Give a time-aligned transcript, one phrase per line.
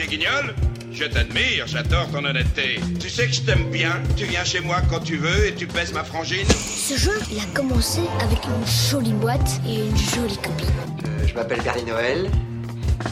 [0.00, 0.54] chez Guignol
[0.92, 2.80] Je t'admire, j'adore ton honnêteté.
[2.98, 5.66] Tu sais que je t'aime bien, tu viens chez moi quand tu veux et tu
[5.66, 6.46] pèses ma frangine.
[6.48, 10.66] Ce jeu, il a commencé avec une jolie boîte et une jolie copine.
[11.06, 12.30] Euh, je m'appelle Bernie Noël.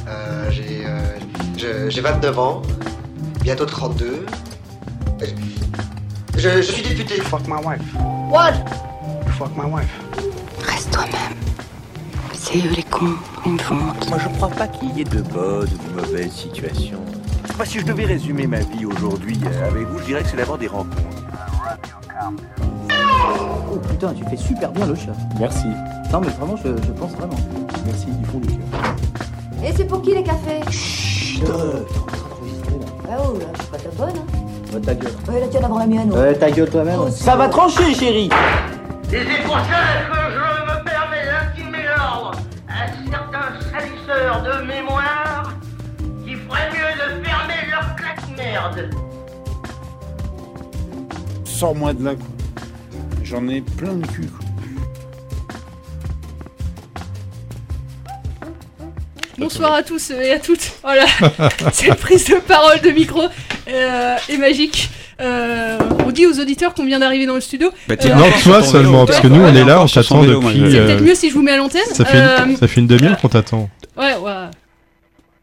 [0.06, 0.98] Euh, j'ai, euh,
[1.56, 2.62] je- j'ai 29 ans.
[3.42, 4.24] Bientôt 32.
[5.22, 5.26] Euh,
[6.36, 7.20] Je, je suis député.
[7.20, 7.80] Fuck my wife.
[8.30, 8.54] What?
[9.38, 9.88] Fuck my wife.
[10.64, 11.37] Reste toi-même.
[12.50, 14.08] C'est eux les cons, ils me font honte.
[14.08, 17.04] Moi, je crois pas qu'il y ait de bonnes ou de mauvaises situations.
[17.58, 20.38] Moi, si je devais résumer ma vie aujourd'hui euh, avec vous, je dirais que c'est
[20.38, 20.96] d'abord des rencontres.
[23.70, 25.12] Oh putain, tu fais super bien le chat.
[25.38, 25.66] Merci.
[26.10, 27.36] Non mais vraiment, je, je pense vraiment.
[27.84, 28.94] Merci du fond du cœur.
[29.62, 30.62] Et c'est pour qui les cafés?
[30.70, 31.54] Chut, là.
[33.10, 34.16] Ah oh là, je suis pas ta bonne.
[34.16, 34.74] Hein.
[34.74, 35.12] Ouais, ta gueule.
[35.28, 36.10] Ouais, la tienne avant la mienne.
[36.14, 37.10] Ouais, ta gueule toi-même.
[37.10, 38.30] Ça va trancher, chérie
[39.12, 40.17] Et c'est pour ça
[44.22, 45.52] de mémoire
[46.26, 48.90] qui ferait mieux de fermer leur claque-merde.
[51.44, 52.26] Sors-moi de là, quoi.
[53.22, 54.44] J'en ai plein de cul, quoi.
[59.38, 60.72] Bonsoir à tous et à toutes.
[60.82, 61.04] Voilà,
[61.72, 63.22] cette prise de parole de micro
[63.68, 64.90] euh, est magique.
[65.20, 67.70] Euh, on dit aux auditeurs qu'on vient d'arriver dans le studio.
[67.88, 70.60] Bah, Euh, Non, toi seulement, parce que nous, on est là, on C'est t'attend depuis.
[70.60, 71.82] peut-être euh, mieux si je vous mets à l'antenne.
[71.92, 73.68] Ça fait une, ça fait une demi-heure qu'on t'attend.
[73.98, 74.50] Ouais, ouais.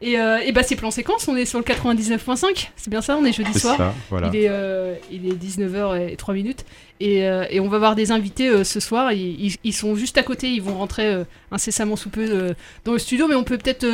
[0.02, 3.16] Et, euh, et bah c'est plan séquence, on est sur le 99.5, c'est bien ça,
[3.16, 3.78] on est jeudi soir.
[3.78, 4.28] ça, voilà.
[4.30, 6.66] Il est, euh, il est 19h03 minutes.
[7.00, 10.18] Et, euh, et on va voir des invités euh, ce soir, ils, ils- sont juste
[10.18, 11.14] à côté, ils vont rentrer
[11.50, 12.54] incessamment sous peu
[12.84, 13.84] dans le studio, mais on peut peut-être,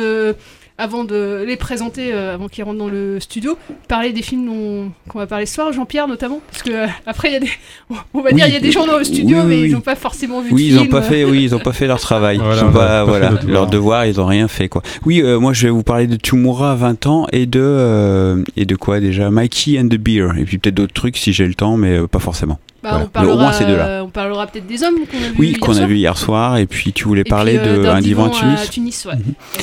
[0.77, 3.57] avant de les présenter, euh, avant qu'ils rentrent dans le studio,
[3.87, 7.29] parler des films dont- qu'on va parler ce soir, Jean-Pierre notamment, parce que euh, après
[7.29, 7.49] il y a des,
[8.13, 9.67] on va dire il y a des gens dans le studio, Oui, oui, mais oui.
[9.69, 10.91] ils n'ont pas forcément vu Oui, de ils ont film.
[10.91, 12.37] pas fait, oui, ils ont pas fait leur travail.
[12.43, 14.05] Voilà, Ils ont pas- voilà, leur devoir.
[14.05, 14.81] ils ont rien fait quoi.
[15.05, 18.65] Oui, euh, moi je vais vous parler de Tumura 20 ans et de euh, et
[18.65, 19.29] de quoi déjà?
[19.29, 22.07] Mikey and the Beer et puis peut-être d'autres trucs si j'ai le temps, mais euh,
[22.07, 22.59] pas forcément.
[22.83, 23.05] Bah, Voilà.
[23.05, 23.87] on parlera, au moins ces deux-là.
[23.87, 25.87] euh, on parlera peut-être des hommes qu'on a vus Oui, hier qu'on a soir.
[25.87, 28.25] vu hier soir et puis tu voulais Et parler puis, euh, de d'un un divan
[28.25, 28.59] à divan Tunis.
[28.61, 29.13] à Tunis, ouais.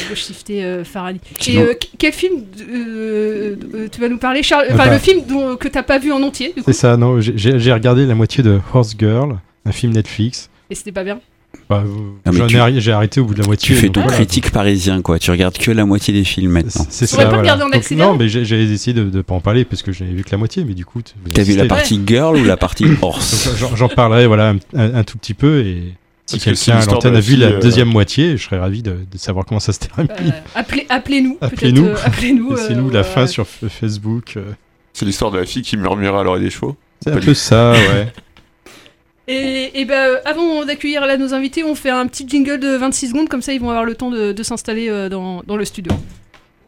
[0.08, 0.82] Gauche Shifté euh,
[1.46, 4.66] Et vont- euh, qu- quel film euh, euh, tu vas nous parler, Charles?
[4.70, 6.62] Enfin, Enfin- le film dont, que t'as pas vu en entier, du coup.
[6.64, 10.48] C'est ça, non, j'ai regardé la moitié de Horse Girl, un film Netflix.
[10.70, 11.20] Et c'était pas bien?
[11.68, 13.68] Bah, euh, j'ai arrêté au bout de la moitié.
[13.68, 14.16] Tu fais donc ton voilà.
[14.16, 15.18] critique parisien, quoi.
[15.20, 16.84] Tu regardes que la moitié des films maintenant.
[16.90, 17.42] C'est pourrais ça, pas voilà.
[17.42, 19.92] regarder en Donc, accéléré non, mais j'ai essayé de ne pas en parler parce que
[19.92, 21.00] je n'avais vu que la moitié, mais du coup.
[21.32, 25.04] T'as vu la partie girl ou la partie horse j'en- parlerai voilà, un, un- un
[25.04, 25.94] tout petit peu et
[26.26, 28.90] si c'est quelqu'un à l'antenne a vu la euh, deuxième moitié, je serais ravi de,
[29.10, 30.08] de savoir comment ça se termine.
[30.20, 31.38] Euh, appelez- Appelez-nous.
[31.40, 31.88] Appelez-nous.
[32.04, 32.50] Appelez-nous.
[32.54, 34.38] Laissez-nous euh, la euh, fin sur Facebook.
[34.92, 36.76] C'est l'histoire de la fille qui murmura à l'oreille des chevaux.
[37.02, 38.12] C'est un Pas peu ça, ouais.
[39.32, 43.10] Et, et ben, avant d'accueillir là nos invités, on fait un petit jingle de 26
[43.10, 45.92] secondes, comme ça ils vont avoir le temps de, s'installer euh, dans, dans le studio.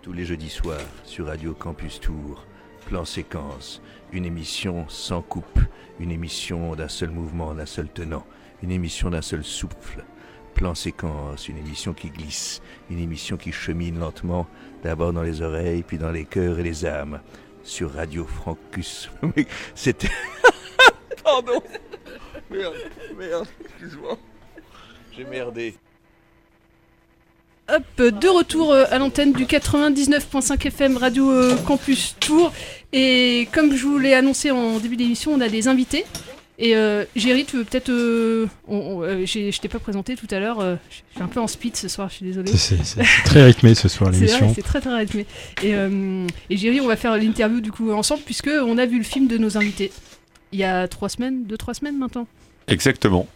[0.00, 2.46] Tous les jeudis soirs sur Radio Campus Tour,
[2.86, 5.58] plan séquence, une émission sans coupe,
[5.98, 8.24] une émission d'un seul mouvement, d'un seul tenant,
[8.62, 10.04] une émission d'un seul souffle.
[10.54, 14.46] Plan séquence, une émission qui glisse, une émission qui chemine lentement,
[14.84, 17.22] d'abord dans les oreilles, puis dans les cœurs et les âmes.
[17.64, 19.10] Sur Radio Francus.
[19.74, 20.10] C'était.
[21.24, 21.60] Pardon
[22.52, 22.74] Merde,
[23.18, 24.18] merde, excuse-moi.
[25.16, 25.74] J'ai merdé.
[27.72, 32.52] Hop, de retour euh, à l'antenne du 99.5 FM Radio euh, Campus Tour.
[32.92, 36.04] Et comme je vous l'ai annoncé en début d'émission, on a des invités.
[36.58, 37.88] Et euh, Géry, tu veux peut-être.
[37.88, 40.60] euh, on- on- euh, j'ai- je t'ai pas présenté tout à l'heure.
[40.60, 42.52] euh, je suis un peu en speed ce soir, je suis désolée.
[42.52, 44.46] C'est- c'est- c'est très rythmé ce soir, C'est l'émission.
[44.46, 45.26] vrai, C'est très très rythmé.
[45.62, 48.98] Et, euh, et Géry, on va faire l'interview du coup ensemble, puisque on a vu
[48.98, 49.90] le film de nos invités.
[50.52, 52.26] Il y a trois semaines, deux, trois semaines maintenant.
[52.68, 53.26] Exactement.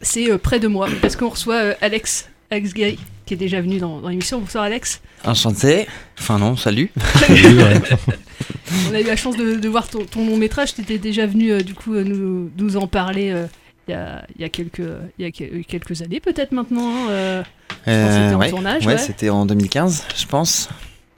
[0.00, 3.60] C'est euh, près de moi, parce qu'on reçoit euh, Alex, Alex Guéry, qui est déjà
[3.60, 4.38] venu dans, dans l'émission.
[4.40, 5.00] Bonsoir Alex.
[5.24, 5.86] Enchanté.
[6.18, 6.90] Enfin non, salut.
[8.90, 10.74] On a eu la chance de, de voir ton, ton long métrage.
[10.74, 13.46] Tu étais déjà venu euh, du coup euh, nous, nous en parler euh,
[13.88, 14.82] il y, a, il y a quelques,
[15.18, 16.88] il y a que- quelques années peut-être maintenant.
[16.88, 17.42] hein, euh,
[17.86, 18.86] je pense que c'était en ouais, tournage.
[18.86, 18.98] ouais, ouais.
[18.98, 20.68] c'était en 2015, je pense.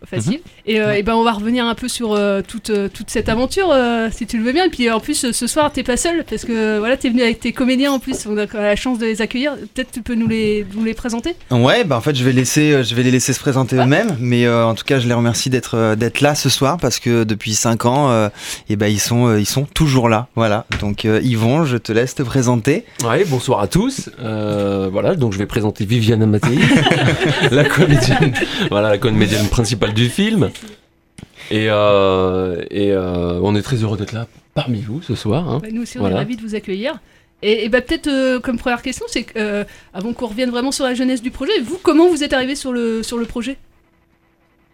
[0.07, 0.41] Facile.
[0.67, 3.29] Et, euh, et ben on va revenir un peu sur euh, toute, euh, toute cette
[3.29, 4.67] aventure, euh, si tu le veux bien.
[4.67, 7.41] Et puis en plus, ce soir, t'es pas seul, parce que voilà, t'es venu avec
[7.41, 8.27] tes comédiens en plus.
[8.27, 9.55] On a la chance de les accueillir.
[9.75, 11.37] Peut-être tu peux nous les, nous les présenter?
[11.51, 14.17] Ouais, bah en fait, je vais laisser, euh, je vais les laisser se présenter eux-mêmes,
[14.21, 16.99] mais euh, en tout cas, je les remercie d'être euh, d'être là ce soir parce
[16.99, 18.29] que depuis 5 ans, euh,
[18.69, 20.67] et ben ils sont euh, ils sont toujours là, voilà.
[20.81, 22.85] Donc euh, Yvon, je te laisse te présenter.
[23.05, 24.11] Ouais, bonsoir à tous.
[24.21, 26.59] Euh, voilà, donc je vais présenter Viviane Mattei,
[27.51, 28.33] la comédienne,
[28.71, 30.51] voilà, la comédienne principale du film.
[31.51, 35.49] Et, euh, et euh, on est très heureux d'être là parmi vous ce soir.
[35.49, 35.59] hein.
[35.63, 36.17] Bah, Nous aussi, on Voilà.
[36.17, 36.99] est ravis de vous accueillir.
[37.43, 40.85] Et, et bah, peut-être euh, comme première question, c'est euh, avant qu'on revienne vraiment sur
[40.85, 43.57] la jeunesse du projet, vous, comment vous êtes arrivé sur le, sur le projet?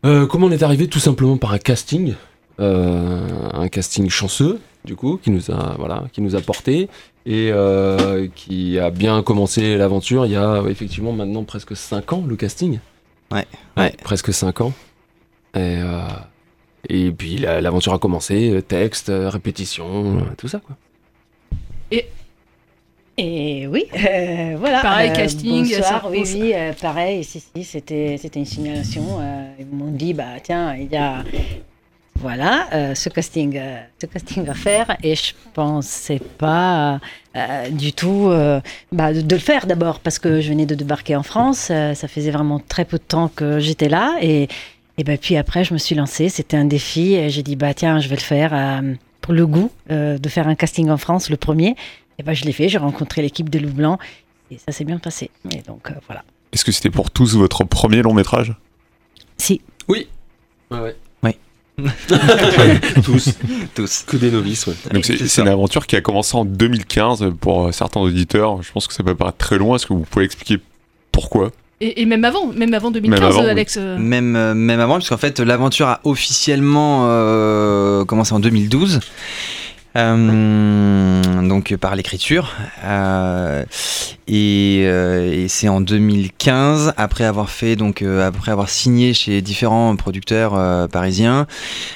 [0.06, 2.14] Euh, comment on est arrivé Tout simplement par un casting,
[2.60, 6.88] euh, un casting chanceux, du coup, qui nous a, voilà, qui nous a porté
[7.26, 12.24] et euh, qui a bien commencé l'aventure il y a effectivement maintenant presque 5 ans
[12.26, 12.78] le casting.
[13.32, 13.44] Ouais.
[13.76, 14.72] Ouais, presque 5 ans.
[15.54, 16.00] Et, euh,
[16.88, 20.76] et puis la- l'aventure a commencé, euh, texte, euh, répétition, euh, tout ça quoi.
[23.18, 24.80] Et oui, euh, voilà.
[24.80, 29.02] Pareil, euh, casting, Bonsoir, ça- oui, oui, euh, pareil, si, si, c'était, c'était une simulation.
[29.20, 31.22] euh, ils m'ont dit, bah tiens, il y a,
[32.14, 36.98] voilà, euh, ce casting, euh, ce casting à faire, et je pensais pas
[37.36, 38.58] euh, du tout euh,
[38.90, 41.68] bah, de, de le faire d'abord parce que je venais de débarquer en France.
[41.70, 44.48] euh, ça faisait vraiment très peu de temps que j'étais là, et
[45.00, 46.28] et ben puis après, je me suis lancée.
[46.28, 48.92] C'était un défi, j'ai dit, bah tiens, je vais le faire euh,
[49.22, 51.74] pour le goût euh, de faire un casting en France, le premier.
[52.18, 53.98] Et ben, je l'ai fait, j'ai rencontré l'équipe de Loup Blanc
[54.50, 55.30] et ça s'est bien passé.
[55.54, 56.22] Et donc euh, voilà.
[56.52, 58.54] Est-ce que c'était pour tous votre premier long métrage?
[59.38, 59.62] Si.
[59.88, 60.06] Oui.
[60.70, 60.96] Ouais, ouais.
[61.22, 61.34] Oui.
[63.02, 63.38] tous.
[63.74, 64.02] Tous.
[64.02, 64.74] Que des novices, ouais.
[64.92, 68.62] Donc c'est c'est une aventure qui a commencé en 2015 pour certains auditeurs.
[68.62, 69.76] Je pense que ça peut paraître très loin.
[69.76, 70.58] Est-ce que vous pouvez expliquer
[71.10, 71.52] pourquoi?
[71.82, 73.48] Et, et même avant, même avant 2015, Même avant, oui.
[73.50, 73.76] Alex.
[73.80, 79.00] euh, Même, euh, même avant, puisqu'en fait, l'aventure a officiellement euh, commencé en 2012.
[79.96, 82.54] Euh, donc par l'écriture.
[82.84, 83.64] Euh,
[84.28, 89.96] et, euh, et c'est en 2015 après avoir fait donc après avoir signé chez différents
[89.96, 91.46] producteurs parisiens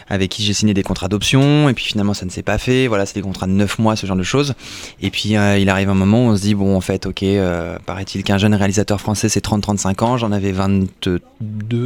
[0.08, 2.88] avec qui j'ai signé des contrats d'option et puis finalement ça ne s'est pas fait.
[2.88, 4.54] Voilà c'est des contrats de 9 mois ce genre de choses.
[5.00, 7.24] Et puis il arrive un moment où on se dit bon en fait ok
[7.86, 10.16] paraît-il qu'un jeune réalisateur français c'est 30-35 ans.
[10.16, 11.20] J'en avais 22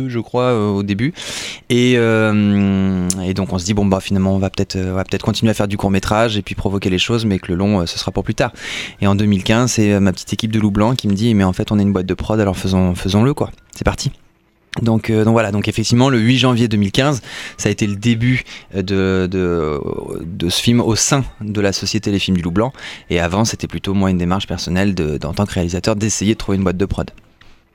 [0.09, 1.13] je crois au début.
[1.69, 5.55] Et, et donc on se dit bon bah finalement on va peut-être peut-être continuer à
[5.55, 5.98] faire du court métrage
[6.37, 8.53] et puis provoquer les choses mais que le long euh, ce sera pour plus tard
[9.01, 11.45] et en 2015 c'est euh, ma petite équipe de loup blanc qui me dit mais
[11.45, 14.13] en fait on est une boîte de prod alors faisons faisons le quoi c'est parti
[14.83, 17.21] donc, euh, donc voilà, donc effectivement le 8 janvier 2015,
[17.57, 18.45] ça a été le début
[18.77, 19.81] euh, de, de,
[20.25, 22.73] de ce film au sein de la société Les Films du Loup Blanc.
[23.11, 26.39] Et avant, c'était plutôt moi une démarche personnelle de, en tant que réalisateur d'essayer de
[26.39, 27.11] trouver une boîte de prod.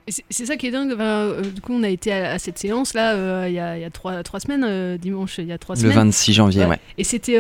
[0.07, 0.95] c'est ça qui est dingue.
[0.97, 3.75] euh, du coup, on a été à, à cette séance là euh, il y, a,
[3.75, 5.95] il y a trois, trois semaines, euh, dimanche, il y a trois Le semaines.
[5.95, 6.79] 26 janvier, ouais.
[6.97, 7.37] Et c'était.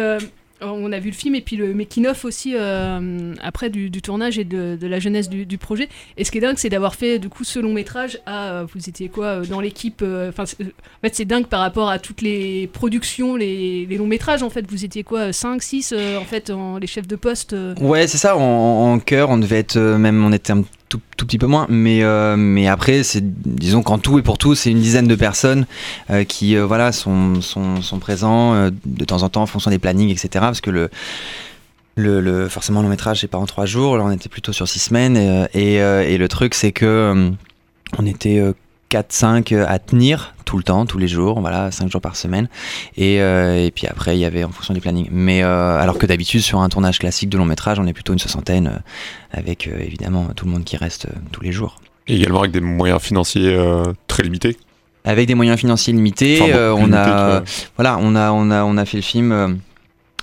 [0.65, 4.43] On a vu le film et puis le making-of aussi euh, après du, tournage et
[4.43, 5.89] de, la jeunesse du, projet.
[6.17, 8.51] Et ce qui est dingue, c'est d'avoir fait du coup ce long métrage à.
[8.51, 12.21] euh, Vous étiez quoi euh, dans l'équipe en fait, c'est dingue par rapport à toutes
[12.21, 14.43] les productions, les, les longs métrages.
[14.43, 18.17] En fait, vous étiez quoi 5, 6 en fait, les chefs de poste Ouais, c'est
[18.17, 18.37] ça.
[18.37, 20.63] En, en chœur, on devait être même, on était un
[21.17, 24.55] tout, petit peu moins, mais euh, mais après, c'est disons qu'en tout et pour tout,
[24.55, 25.65] c'est une dizaine de personnes
[26.09, 29.79] euh, qui euh, voilà sont sont, sont présents de temps en temps en fonction des
[29.79, 30.29] plannings, etc.
[30.33, 30.89] Parce que le
[31.95, 34.67] le, forcément le long métrage c'est pas en trois jours, là on était plutôt sur
[34.67, 37.31] six semaines et, et, et le truc c'est que
[37.99, 38.41] on était
[38.93, 42.47] 4-5 à tenir tout le temps, tous les jours, voilà, 5 jours par semaine.
[42.95, 45.07] Et, euh, et puis après, il y avait en fonction des plannings.
[45.11, 48.13] Mais euh, alors que d'habitude, sur un tournage classique de long métrage, on est plutôt
[48.13, 51.81] une soixantaine, euh, avec euh, évidemment tout le monde qui reste euh, tous les jours.
[52.07, 54.57] Et également avec des moyens financiers euh, très limités.
[55.05, 57.43] Avec des moyens financiers limités, Enfin, bon, euh, on limité, a,
[57.75, 59.59] voilà, on a, on a, on a fait le film.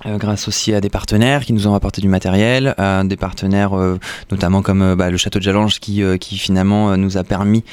[0.06, 3.16] Euh, euh, grâce aussi à des partenaires qui nous ont apporté du matériel, à des
[3.16, 3.98] partenaires euh,
[4.30, 7.24] notamment comme euh, bah, le château de Jalange qui, euh, qui finalement euh, nous a
[7.24, 7.64] permis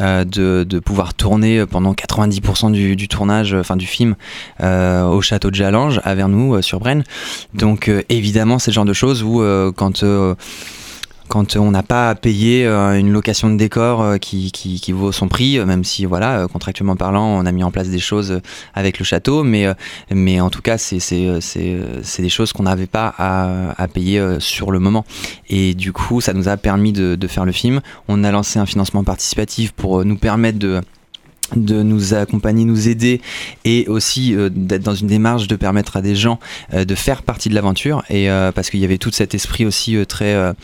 [0.00, 4.14] euh, de, de pouvoir tourner pendant 90% du, du tournage, euh, enfin du film,
[4.62, 7.04] euh, au château de Jalange à Vernoux euh, sur Brenne.
[7.54, 10.34] Donc euh, évidemment c'est le genre de choses où euh, quand euh,
[11.28, 14.92] quand on n'a pas à payer euh, une location de décor euh, qui, qui, qui
[14.92, 17.98] vaut son prix, euh, même si voilà contractuellement parlant, on a mis en place des
[17.98, 18.40] choses
[18.74, 19.66] avec le château, mais
[20.10, 24.78] mais en tout cas c'est des choses qu'on n'avait pas à, à payer sur le
[24.78, 25.04] moment.
[25.48, 27.80] Et du coup, ça nous a permis de, de faire le film.
[28.08, 30.80] On a lancé un financement participatif pour nous permettre de
[31.54, 33.20] de nous accompagner, nous aider
[33.64, 36.40] et aussi d'être dans une démarche de permettre à des gens
[36.72, 40.54] de faire partie de l'aventure et parce qu'il y avait tout cet esprit aussi très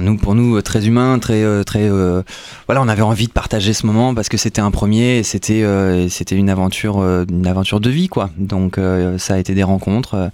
[0.00, 2.22] nous pour nous euh, très humain très euh, très euh,
[2.66, 5.62] voilà on avait envie de partager ce moment parce que c'était un premier et c'était
[5.62, 8.30] euh, c'était une aventure euh, une aventure de vie quoi.
[8.38, 10.28] Donc euh, ça a été des rencontres euh,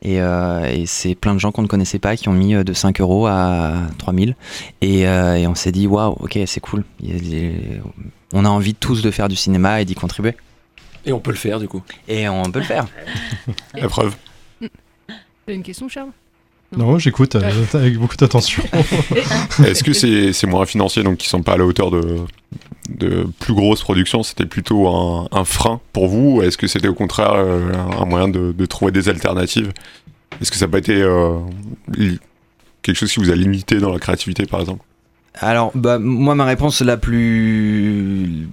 [0.00, 2.72] et, euh, et c'est plein de gens qu'on ne connaissait pas qui ont mis de
[2.72, 4.36] 5 euros à 3000
[4.80, 6.84] et, euh, et on s'est dit waouh ok c'est cool.
[8.32, 10.34] On a envie tous de faire du cinéma et d'y contribuer.
[11.04, 11.82] Et on peut le faire du coup.
[12.06, 12.86] et on peut le faire.
[13.74, 14.14] La preuve.
[15.46, 16.10] T'as une question, Charles
[16.76, 18.62] Non, j'écoute euh, avec beaucoup d'attention.
[19.64, 22.18] Est-ce que c'est c'est moins financier, donc qui sont pas à la hauteur de,
[22.90, 26.88] de plus grosses productions C'était plutôt un, un frein pour vous ou Est-ce que c'était
[26.88, 29.72] au contraire euh, un moyen de, de trouver des alternatives?
[30.40, 31.38] Est-ce que ça n'a pas été euh,
[32.82, 34.84] quelque chose qui vous a limité dans la créativité, par exemple?
[35.40, 38.48] Alors, bah, moi, ma réponse la plus.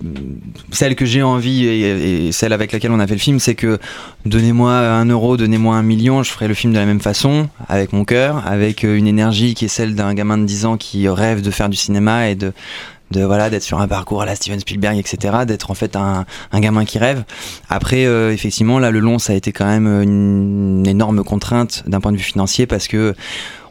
[0.71, 3.79] celle que j'ai envie et, celle avec laquelle on a fait le film, c'est que
[4.25, 7.91] donnez-moi un euro, donnez-moi un million, je ferai le film de la même façon, avec
[7.93, 11.07] mon cœur, avec euh, une énergie qui est celle d'un gamin de 10 ans qui
[11.09, 12.53] rêve de faire du cinéma et de
[13.11, 16.25] de voilà d'être sur un parcours à la Steven Spielberg etc d'être en fait un,
[16.51, 17.23] un gamin qui rêve
[17.69, 22.01] après euh, effectivement là le long ça a été quand même une énorme contrainte d'un
[22.01, 23.13] point de vue financier parce que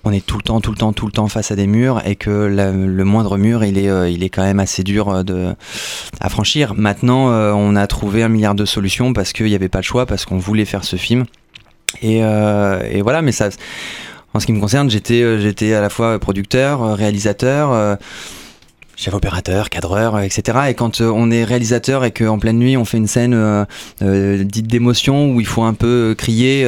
[0.05, 2.03] on est tout le temps, tout le temps, tout le temps face à des murs
[2.05, 5.55] et que le moindre mur, il est, euh, il est quand même assez dur euh,
[6.21, 6.75] à franchir.
[6.75, 9.85] Maintenant, euh, on a trouvé un milliard de solutions parce qu'il n'y avait pas le
[9.85, 11.25] choix, parce qu'on voulait faire ce film.
[12.03, 12.21] Et,
[13.03, 13.49] voilà, mais ça,
[14.35, 17.99] en ce qui me concerne, j'étais, à la fois producteur, réalisateur.
[18.97, 20.59] chef opérateur, cadreur, etc.
[20.69, 23.67] Et quand on est réalisateur et qu'en pleine nuit on fait une scène
[24.01, 26.67] dite d'émotion où il faut un peu crier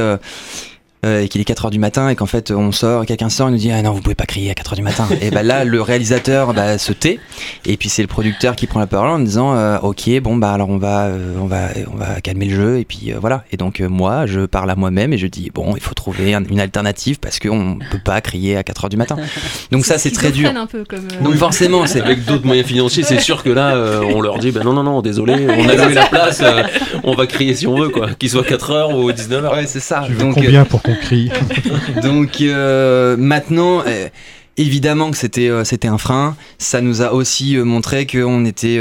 [1.07, 3.49] euh, et qu'il est 4 heures du matin et qu'en fait on sort, quelqu'un sort
[3.49, 5.07] et nous dit ah non vous pouvez pas crier à 4 heures du matin.
[5.23, 7.19] et ben là le réalisateur bah, se tait
[7.65, 10.53] et puis c'est le producteur qui prend la parole en disant euh, ok bon bah
[10.53, 13.45] alors on va euh, on va on va calmer le jeu et puis euh, voilà.
[13.53, 16.35] Et donc euh, moi je parle à moi-même et je dis bon il faut trouver
[16.35, 19.17] un- une alternative parce qu'on peut pas crier à 4 heures du matin.
[19.71, 20.49] Donc ça c'est très dur.
[20.51, 21.07] schizophrène un peu comme.
[21.21, 24.39] euh, Donc forcément c'est Avec d'autres moyens financiers, c'est sûr que là, euh, on leur
[24.39, 26.63] dit, ben non, non, non, désolé, on a loué la place, euh,
[27.05, 28.09] on va crier si on veut, quoi.
[28.19, 29.53] Qu'il soit 4h ou 19h.
[29.55, 30.03] Ouais, c'est ça.
[30.07, 30.95] Tu veux Donc, combien pour qu'on
[32.03, 34.09] Donc euh, maintenant, euh,
[34.57, 36.37] évidemment que c'était euh, c'était un frein.
[36.59, 38.77] Ça nous a aussi montré qu'on était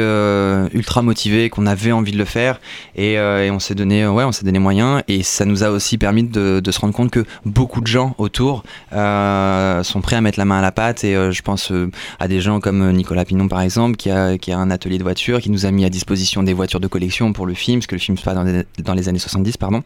[0.74, 2.60] ultra motivé, qu'on avait envie de le faire,
[2.96, 5.02] et, on s'est donné ouais, on s'est donné moyens.
[5.08, 8.64] Et ça nous a aussi permis de, se rendre compte que beaucoup de gens autour
[8.92, 11.04] sont prêts à mettre la main à la pâte.
[11.04, 11.72] Et je pense
[12.20, 15.04] à des gens comme Nicolas Pinon par exemple, qui a qui a un atelier de
[15.04, 17.88] voitures, qui nous a mis à disposition des voitures de collection pour le film, parce
[17.88, 18.36] que le film se passe
[18.84, 19.84] dans les années 70, pardon.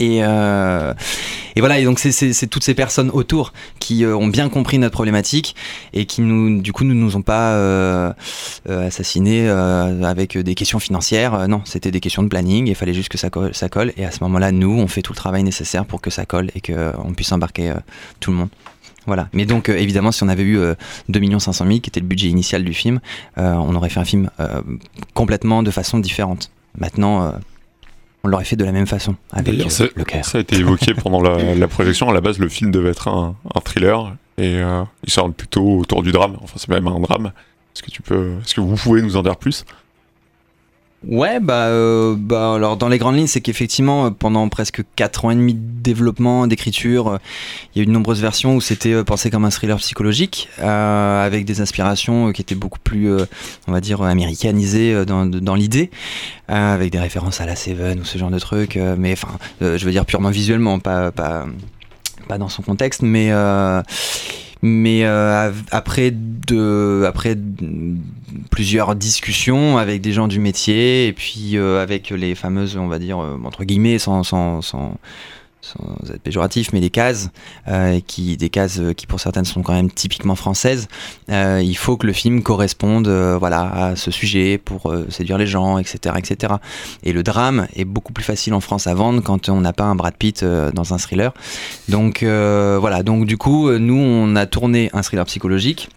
[0.00, 0.92] Et, euh,
[1.54, 4.92] et voilà, et donc c'est- toutes ces personnes autour qui euh, ont bien compris notre
[4.94, 5.54] problématique
[5.92, 8.12] et qui nous, du coup, ne nous ont pas euh,
[8.66, 11.46] assassinés avec des questions financières.
[11.48, 12.66] Non, c'était des questions de planning.
[12.66, 13.92] Il fallait juste que ça colle.
[13.96, 16.50] Et à ce moment-là, nous, on fait tout le travail nécessaire pour que ça colle
[16.54, 17.72] et qu'on puisse embarquer
[18.20, 18.48] tout le monde.
[19.06, 19.28] Voilà.
[19.32, 20.74] Mais donc, évidemment, si on avait eu euh,
[21.10, 23.00] 2 500 000, qui était le budget initial du film,
[23.36, 24.30] on aurait fait un film
[25.12, 26.50] complètement de façon différente.
[26.78, 27.34] Maintenant,
[28.24, 30.24] on l'aurait fait de la même façon, avec euh, ça, le cœur.
[30.24, 32.08] ça a été évoqué pendant la, la projection.
[32.08, 35.78] À la base, le film devait être un, un thriller et euh, il sort plutôt
[35.78, 36.36] autour du drame.
[36.42, 37.26] Enfin, c'est même un drame.
[37.74, 39.64] Est-ce que tu peux, est-ce que vous pouvez nous en dire plus?
[41.06, 45.26] Ouais, bah, euh, bah alors dans les grandes lignes, c'est qu'effectivement euh, pendant presque 4
[45.26, 47.18] ans et demi de développement, d'écriture, euh,
[47.74, 50.48] il y a eu de nombreuses versions où c'était euh, pensé comme un thriller psychologique,
[50.58, 53.10] avec des inspirations qui étaient beaucoup plus,
[53.66, 55.90] on va dire, américanisées dans, dans l'idée,
[56.48, 59.28] avec des références à la Seven ou ce genre de trucs, mais enfin,
[59.60, 61.46] je veux dire purement visuellement, pas, pas,
[62.28, 63.30] pas dans son contexte, mais
[64.66, 67.36] mais euh, après de après
[68.50, 72.98] plusieurs discussions avec des gens du métier et puis euh, avec les fameuses on va
[72.98, 74.96] dire euh, entre guillemets sans sans, sans
[75.64, 77.30] sans être péjoratif, mais des cases,
[77.68, 80.88] euh, qui, des cases euh, qui pour certaines sont quand même typiquement françaises.
[81.30, 85.78] Euh, il faut que le film corresponde, voilà, à ce sujet pour séduire les gens,
[85.78, 86.54] etc., etc.
[87.02, 89.84] Et le drame est beaucoup plus facile en France à vendre quand on n'a pas
[89.84, 91.32] un Brad Pitt dans un thriller.
[91.88, 95.88] Donc voilà, donc du coup, nous on a tourné un thriller psychologique.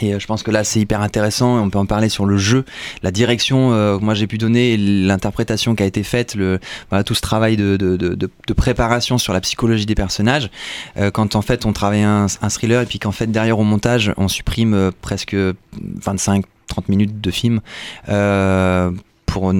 [0.00, 2.24] Et euh, je pense que là c'est hyper intéressant et on peut en parler sur
[2.24, 2.64] le jeu,
[3.02, 7.04] la direction euh, que moi j'ai pu donner, l'interprétation qui a été faite, le, voilà,
[7.04, 10.50] tout ce travail de, de, de, de- de préparation sur la psychologie des personnages.
[10.96, 13.64] Euh, quand en fait on travaille un, un thriller et puis qu'en fait derrière au
[13.64, 16.42] montage on supprime presque 25-30
[16.88, 17.60] minutes de film.
[18.08, 18.90] euh,
[19.26, 19.52] pour,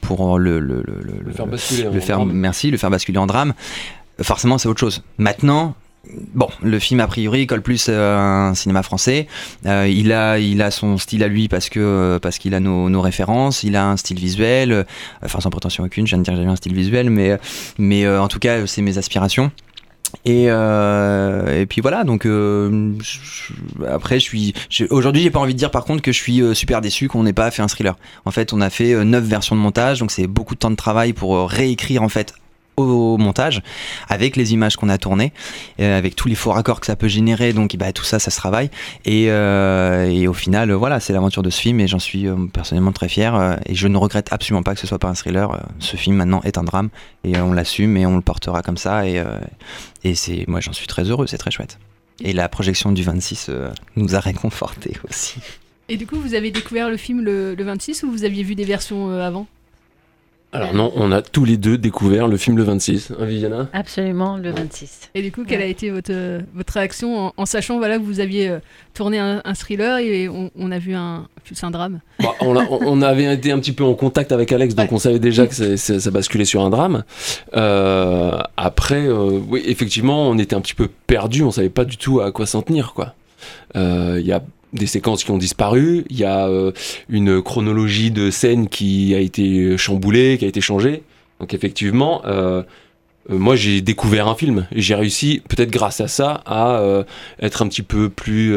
[0.00, 2.32] pour le, le, le, le- Le faire basculer le en faire, drame.
[2.32, 3.52] merci, le faire basculer en drame.
[4.22, 5.02] Forcément, c'est autre chose.
[5.18, 5.74] Maintenant,
[6.34, 9.26] bon, le film a priori colle plus à un cinéma français.
[9.66, 12.60] Euh, il a, il a son style à lui parce que euh, parce qu'il a
[12.60, 13.62] nos, références.
[13.62, 14.72] Il a un style visuel.
[14.72, 14.84] euh,
[15.24, 17.38] enfin, sans prétention aucune, je viens de dire que un style visuel, mais
[17.78, 19.50] mais euh, en tout cas, c'est mes aspirations.
[20.24, 22.92] Et, euh, et puis voilà, donc euh,
[23.88, 24.54] après, je suis.
[24.90, 27.22] Aujourd'hui, j'ai pas envie de dire par contre que je suis euh, super déçu qu'on
[27.22, 27.96] n'ait pas fait un thriller.
[28.24, 30.70] En fait, on a fait euh, neuf versions de montage, donc c'est beaucoup de temps
[30.70, 32.34] de travail pour euh, réécrire en fait
[32.76, 33.62] au montage
[34.08, 35.32] avec les images qu'on a tournées
[35.80, 38.30] euh, avec tous les faux raccords que ça peut générer donc bah, tout ça ça
[38.30, 38.70] se travaille.
[39.04, 42.92] Et, euh, au final euh, voilà c'est l'aventure de ce film et j'en suis personnellement
[42.92, 45.96] très fier et je ne regrette absolument pas que ce soit pas un thriller ce
[45.96, 46.88] film maintenant est un drame
[47.24, 49.22] et on l'assume et on le portera comme ça et,
[50.14, 51.78] c'est moi j'en suis très heureux c'est très chouette.
[52.22, 55.38] Et la projection du 26 euh, nous a réconfortés aussi.
[55.88, 58.54] Et du coup, vous avez découvert le film le, le 26 ou vous aviez vu
[58.54, 59.46] des versions avant?
[60.56, 63.68] Alors non, on a tous les deux découvert le film le 26, hein, Viviana?
[63.74, 65.10] Absolument, le 26.
[65.14, 68.02] Et du coup, quelle a été votre, euh, votre réaction en, en sachant voilà, que
[68.02, 68.58] vous aviez euh,
[68.94, 72.00] tourné un, un thriller et on, on a vu un, plus un drame?
[72.20, 74.98] Bah, on, a- on avait été un petit peu en contact avec Alex, donc on
[74.98, 77.04] savait déjà que ça basculait sur un drame.
[77.54, 81.96] Euh, après, euh, oui, effectivement, on était un petit peu perdu, on savait pas du
[81.98, 83.14] tout à quoi s'en tenir, quoi.
[83.76, 84.42] Euh, Il y a
[84.72, 86.72] des séquences qui ont disparu, il y a euh,
[87.08, 91.02] une chronologie de scènes qui a été chamboulée, qui a été changée.
[91.40, 92.62] Donc effectivement, euh,
[93.30, 94.66] euh, moi j'ai découvert un film.
[94.72, 97.04] et J'ai réussi, peut-être grâce à ça, à
[97.40, 98.54] être un petit peu plus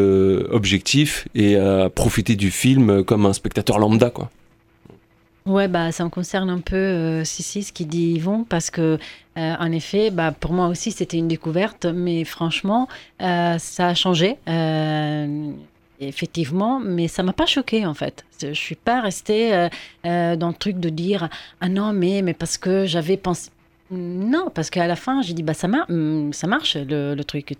[0.52, 4.30] objectif et à profiter du film comme un spectateur lambda, quoi.
[5.46, 9.00] Ouais, bah, ça me concerne un peu, euh, Sissi, ce qu'il dit Yvon, parce que,
[9.36, 12.88] en effet, bah, pour moi aussi, c'était une découverte, mais franchement,
[13.20, 14.38] ça a changé.
[16.02, 18.24] Effectivement, mais ça m'a pas choqué en fait.
[18.42, 19.68] Je suis pas restée euh,
[20.06, 21.28] euh, dans le truc de dire
[21.60, 23.50] ah non mais mais parce que j'avais pensé
[23.92, 27.54] non parce qu'à la fin j'ai dit bah ça, hum, ça marche le, truc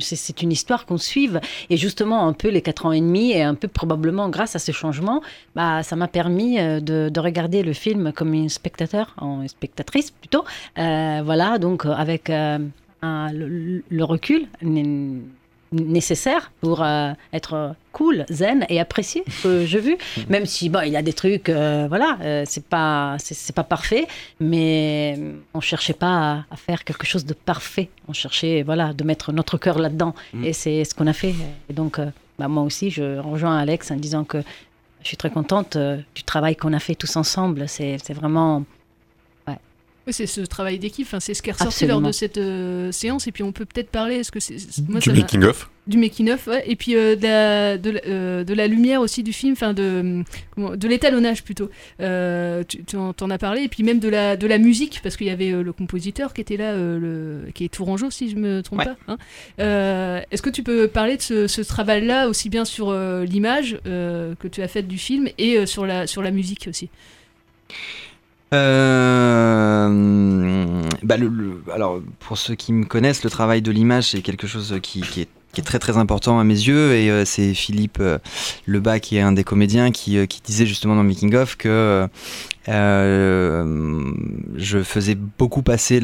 [0.00, 1.40] c'est une histoire qu'on suive.
[1.70, 4.58] Et justement un peu les quatre ans et demi et un peu probablement grâce à
[4.58, 5.22] ce changement
[5.54, 10.10] bah ça m'a permis euh, de, de regarder le film comme une spectateur une spectatrice
[10.10, 10.44] plutôt.
[10.74, 14.48] Voilà donc avec le, recul
[15.74, 19.96] nécessaire pour euh, être cool, zen et apprécié ce que j'ai vu.
[20.28, 23.54] Même si bon, il y a des trucs, euh, voilà, euh, c'est pas c'est c'est
[23.54, 24.06] pas parfait,
[24.40, 25.18] mais
[25.52, 27.88] on cherchait pas à, à faire quelque chose de parfait.
[28.08, 30.44] On cherchait voilà de mettre notre cœur là-dedans Mm.
[30.44, 31.34] et c'est ce qu'on a fait.
[31.68, 32.06] Et donc euh,
[32.38, 34.38] bah, moi aussi, je rejoins Alex en disant que
[35.02, 35.76] je suis très contente
[36.14, 37.68] du travail qu'on a fait tous ensemble.
[37.68, 38.64] C'est c'est vraiment.
[40.06, 42.92] Oui, c'est ce travail d'équipe, enfin, c'est ce qui est ressorti lors de cette euh,
[42.92, 43.26] séance.
[43.26, 44.56] Et puis on peut peut-être parler, est-ce que c'est
[44.86, 45.70] moi, Du ça m'a- making-of.
[45.86, 46.62] Du making of, ouais.
[46.66, 49.72] Et puis euh, de, la, de, la- euh, de la lumière aussi du film, enfin
[49.72, 50.22] de
[50.54, 51.70] comment- de l'étalonnage plutôt.
[52.00, 53.62] Euh, tu tu en, t'en as parlé.
[53.62, 56.34] Et puis même de la de la musique, parce qu'il y avait euh, le compositeur
[56.34, 56.98] qui était là, euh,
[57.46, 58.84] le, qui est Tourangeau si je me trompe Ouais.
[58.84, 58.96] pas.
[59.08, 59.16] hein.
[59.60, 63.78] Euh, Est-ce que tu peux parler de ce, ce travail-là aussi bien sur euh, l'image
[63.86, 66.90] euh, que tu as faite du film et euh, sur la sur la musique aussi?
[68.52, 69.88] Euh,
[71.02, 71.16] bah,
[71.72, 75.62] alors, pour ceux qui me connaissent, le travail de l'image, c'est quelque chose qui, est,
[75.62, 76.94] très très important à mes yeux.
[76.94, 78.18] Et euh, c'est Philippe euh,
[78.66, 82.06] Lebas, qui est un des comédiens, qui, disait justement dans Making of que
[82.66, 83.62] je
[84.82, 86.00] faisais beaucoup passer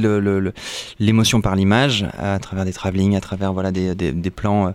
[0.98, 4.74] l'émotion par l'image, à travers des travelling, à travers voilà, des plans.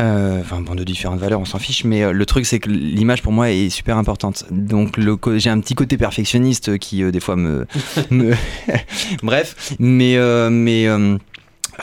[0.00, 2.68] Euh, enfin bon de différentes valeurs on s'en fiche mais euh, le truc c'est que
[2.68, 4.44] l'image pour moi est super importante.
[4.50, 4.98] Donc
[5.36, 7.66] j'ai un petit côté perfectionniste qui euh, des fois me,
[8.10, 8.34] me-
[9.22, 10.16] bref mais
[10.50, 10.86] mais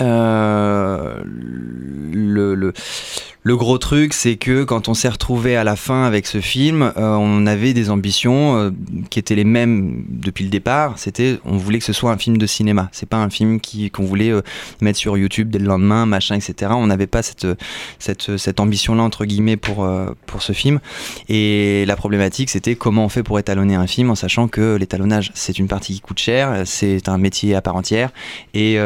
[0.01, 2.73] euh, le, le,
[3.45, 6.81] le gros truc, c'est que quand on s'est retrouvé à la fin avec ce film,
[6.81, 8.71] euh, on avait des ambitions euh,
[9.09, 10.97] qui étaient les mêmes depuis le départ.
[10.97, 12.87] C'était, on voulait que ce soit un film de cinéma.
[12.93, 13.59] C'est pas un film
[13.91, 14.41] qu'on voulait euh,
[14.79, 16.71] mettre sur YouTube dès le lendemain, machin, etc.
[16.73, 17.45] On n'avait pas cette
[17.99, 19.87] cette, ambition-là entre guillemets pour
[20.25, 20.79] pour ce film.
[21.27, 25.31] Et la problématique, c'était comment on fait pour étalonner un film en sachant que l'étalonnage,
[25.33, 28.11] c'est une partie qui coûte cher, c'est un métier à part entière.
[28.53, 28.77] Et,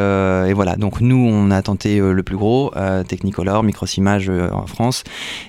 [0.53, 0.75] voilà.
[0.77, 2.71] Donc nous, on a tenté le plus gros,
[3.07, 5.03] Technicolor, Microsimage en France,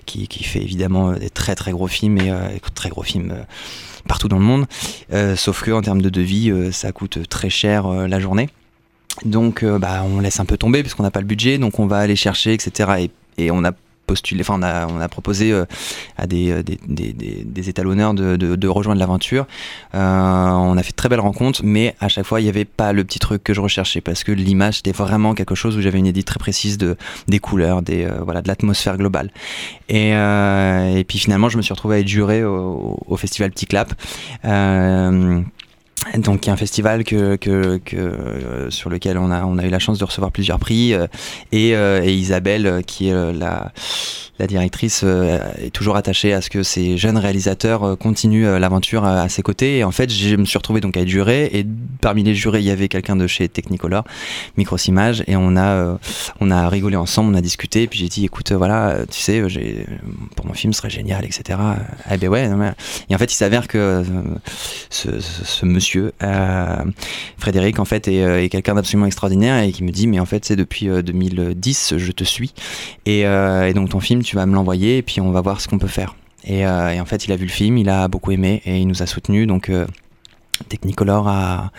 [0.07, 3.33] qui, fait évidemment euh, des très très gros films et euh, très gros films.
[3.33, 3.43] euh,
[4.07, 4.67] partout dans le monde,
[5.37, 8.49] sauf que en termes de devis, ça coûte très cher la journée.
[9.27, 11.99] Donc, bah, on laisse un peu tomber puisqu'on n'a pas le budget, donc on va
[11.99, 13.11] aller chercher, etc.
[13.37, 13.73] Et, et on a
[14.49, 15.65] on a, proposé euh,
[16.17, 19.47] à des, euh, des, étalonneurs de, rejoindre l'aventure.
[19.95, 22.65] Euh, on a fait de très belles rencontres, mais à chaque fois, il n'y avait
[22.65, 25.81] pas le petit truc que je recherchais parce que l'image, c'était vraiment quelque chose où
[25.81, 28.07] j'avais une idée très précise de, des couleurs, de
[28.47, 29.31] l'atmosphère globale.
[29.89, 33.67] Et, et puis finalement, je me suis retrouvé à être juré au, au festival Petit
[33.67, 33.95] Clap.
[36.17, 40.05] Donc, un festival que, que, que, euh, sur lequel on a, eu la chance de
[40.05, 40.95] recevoir plusieurs prix.
[40.95, 41.07] euh,
[41.53, 43.73] et, euh, et Isabelle, qui est la,
[44.47, 49.79] directrice, est toujours attachée à ce que ces jeunes réalisateurs continuent l'aventure à, ses côtés.
[49.79, 51.51] Et en fait, je me suis retrouvé donc à être juré.
[51.53, 51.67] Et
[52.01, 54.05] parmi les jurés, il y avait quelqu'un de chez Technicolor,
[54.57, 55.25] Microsimage.
[55.27, 55.99] Et on a,
[56.39, 57.83] on a rigolé ensemble, on a discuté.
[57.83, 59.43] Et puis j'ai dit, écoute, voilà, tu sais,
[60.37, 61.59] pour mon film, ce serait génial, etc.
[62.09, 62.49] Eh ben ouais.
[63.11, 64.05] Et en fait, il s'avère que
[64.91, 66.85] ce monsieur, euh,
[67.39, 70.27] Frédéric, en fait, est, euh, est quelqu'un d'absolument extraordinaire et qui me dit, mais en
[70.27, 72.53] fait, c'est depuis euh, 2010, je te suis.
[73.07, 75.69] Et, euh, donc, ton film, tu vas me l'envoyer et puis on va voir ce
[75.69, 76.17] qu'on peut faire.
[76.45, 78.79] Et, euh, et en fait, il a vu le film, il a beaucoup aimé et
[78.79, 79.47] il nous a soutenus.
[79.47, 79.87] Donc, euh,
[80.69, 81.71] Technicolor a,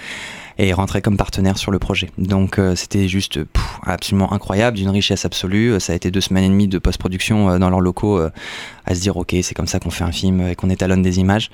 [0.59, 2.09] et rentrer comme partenaire sur le projet.
[2.17, 5.79] Donc euh, c'était juste pff, absolument incroyable, d'une richesse absolue.
[5.79, 8.29] Ça a été deux semaines et demie de post-production euh, dans leurs locaux euh,
[8.85, 11.19] à se dire ok c'est comme ça qu'on fait un film et qu'on étalonne des
[11.19, 11.49] images.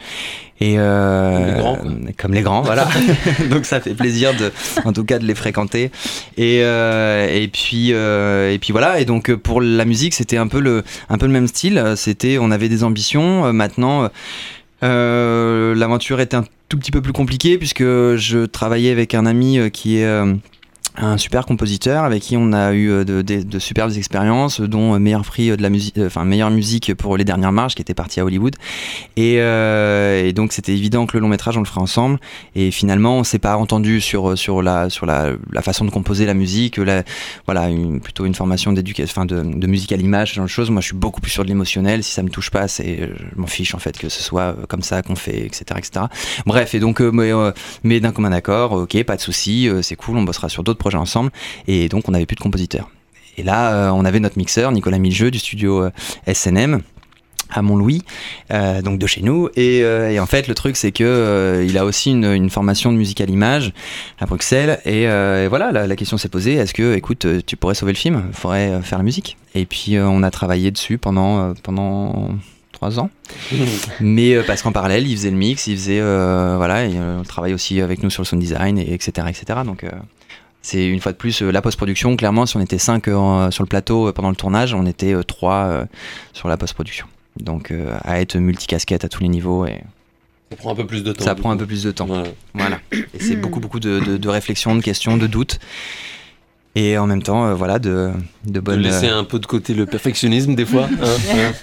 [0.59, 1.77] Et euh, Comme les grands,
[2.17, 2.87] comme les grands, voilà.
[3.49, 4.51] Donc ça fait plaisir de,
[4.85, 5.91] en tout cas, de les fréquenter.
[6.37, 8.99] Et euh, et puis euh, et puis voilà.
[8.99, 11.93] Et donc euh, pour la musique, c'était un peu le un peu le même style.
[11.95, 13.45] C'était on avait des ambitions.
[13.45, 14.09] Euh, Maintenant,
[14.83, 19.59] euh, l'aventure était un tout petit peu plus compliquée puisque je travaillais avec un ami
[19.59, 20.33] euh, qui est euh,
[20.97, 25.23] un super compositeur avec qui on a eu euh, de, superbes expériences, dont euh, meilleur
[25.23, 28.19] prix de la musique, euh, enfin meilleure musique pour les dernières marches, qui était parti
[28.19, 28.55] à Hollywood.
[29.15, 32.19] Et, euh, donc c'était évident que le long métrage on le ferait ensemble.
[32.55, 36.25] Et finalement on s'est pas entendu sur sur la sur la, la façon de composer
[36.25, 37.03] la musique, la,
[37.45, 37.69] voilà
[38.01, 40.69] plutôt une formation d'éducation, enfin de, musique à l'image, ce genre de choses.
[40.69, 42.03] Moi je suis beaucoup plus sur de l'émotionnel.
[42.03, 44.65] Si ça me touche pas, c'est je m'en fiche en fait que ce soit euh,
[44.67, 46.05] comme ça qu'on fait, etc., etc.
[46.45, 47.51] Bref et donc euh, mais, euh,
[47.83, 50.79] mais d'un commun accord, ok, pas de souci, euh, c'est cool, on bossera sur d'autres
[50.93, 51.31] ensemble.
[51.67, 52.91] Et donc on n'avait plus de compositeur.
[53.37, 55.91] Et là, euh, on avait notre mixeur, Nicolas Milgeux du studio euh,
[56.31, 56.81] SNM
[57.49, 58.03] à Montlouis,
[58.51, 59.49] euh, donc de chez nous.
[59.55, 62.49] Et, euh, et en fait, le truc, c'est que euh, il a aussi une, une
[62.49, 63.73] formation de musique à l'image
[64.19, 64.79] à Bruxelles.
[64.85, 67.97] Et, et voilà, la, la question s'est posée est-ce que, écoute, tu pourrais sauver le
[67.97, 69.37] film Il faudrait faire la musique?
[69.53, 72.29] Et puis, on a travaillé dessus pendant pendant
[72.71, 73.09] trois ans.
[73.99, 78.03] Mais parce qu'en parallèle, il faisait le mix, il faisait voilà, il travaille aussi avec
[78.03, 79.59] nous sur le sound design, et etc., etc.
[79.65, 79.85] Donc
[80.65, 82.15] c'est une fois de plus euh, la post-production.
[82.17, 85.85] Clairement, si on était 5 sur le plateau euh, pendant le tournage, on était 3
[86.33, 87.07] sur la post-production.
[87.39, 89.81] Donc euh, à être multicasquette à tous les niveaux et
[90.51, 91.23] Ça prend un peu plus de temps.
[91.25, 92.05] ça prend un peu plus de temps.
[92.05, 92.29] Voilà.
[92.53, 92.79] Voilà.
[92.91, 95.59] Et c'est beaucoup beaucoup de, de, de réflexion, de questions, de doutes.
[96.77, 98.11] Et en même temps, euh, voilà, de,
[98.45, 98.79] de De bonnes.
[98.81, 100.87] laisser euh, un peu de côté le perfectionnisme des fois.
[101.01, 101.53] hein,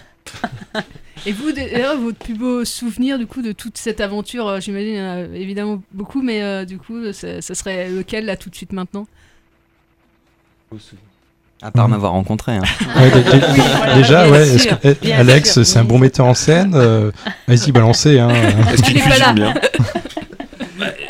[0.75, 0.81] hein.
[1.25, 5.29] Et vous, d'ailleurs, votre plus beau souvenir du coup de toute cette aventure, euh, j'imagine
[5.35, 9.07] évidemment beaucoup, mais euh, du coup, ça, ça serait lequel là tout de suite maintenant?
[11.63, 12.53] À part m'avoir rencontré.
[12.57, 12.63] hein.
[12.97, 14.45] Ouais, voilà, déjà, ouais.
[14.59, 15.67] sûr, est-ce que- eh, Alex, sûr.
[15.67, 16.73] c'est un bon metteur en scène.
[16.75, 17.13] euh,
[17.47, 18.19] Vas-y, balancez.
[18.19, 18.31] Hein.
[18.73, 19.55] Est-ce qu'il est bien?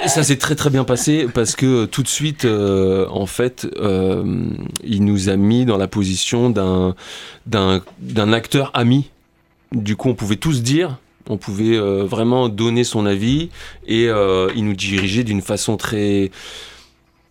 [0.07, 4.45] Ça s'est très très bien passé parce que tout de suite, euh, en fait, euh,
[4.85, 6.95] il nous a mis dans la position d'un
[7.47, 9.09] d'un d'un acteur ami.
[9.73, 13.51] Du coup, on pouvait tous dire, on pouvait euh, vraiment donner son avis
[13.87, 16.31] et euh, il nous dirigeait d'une façon très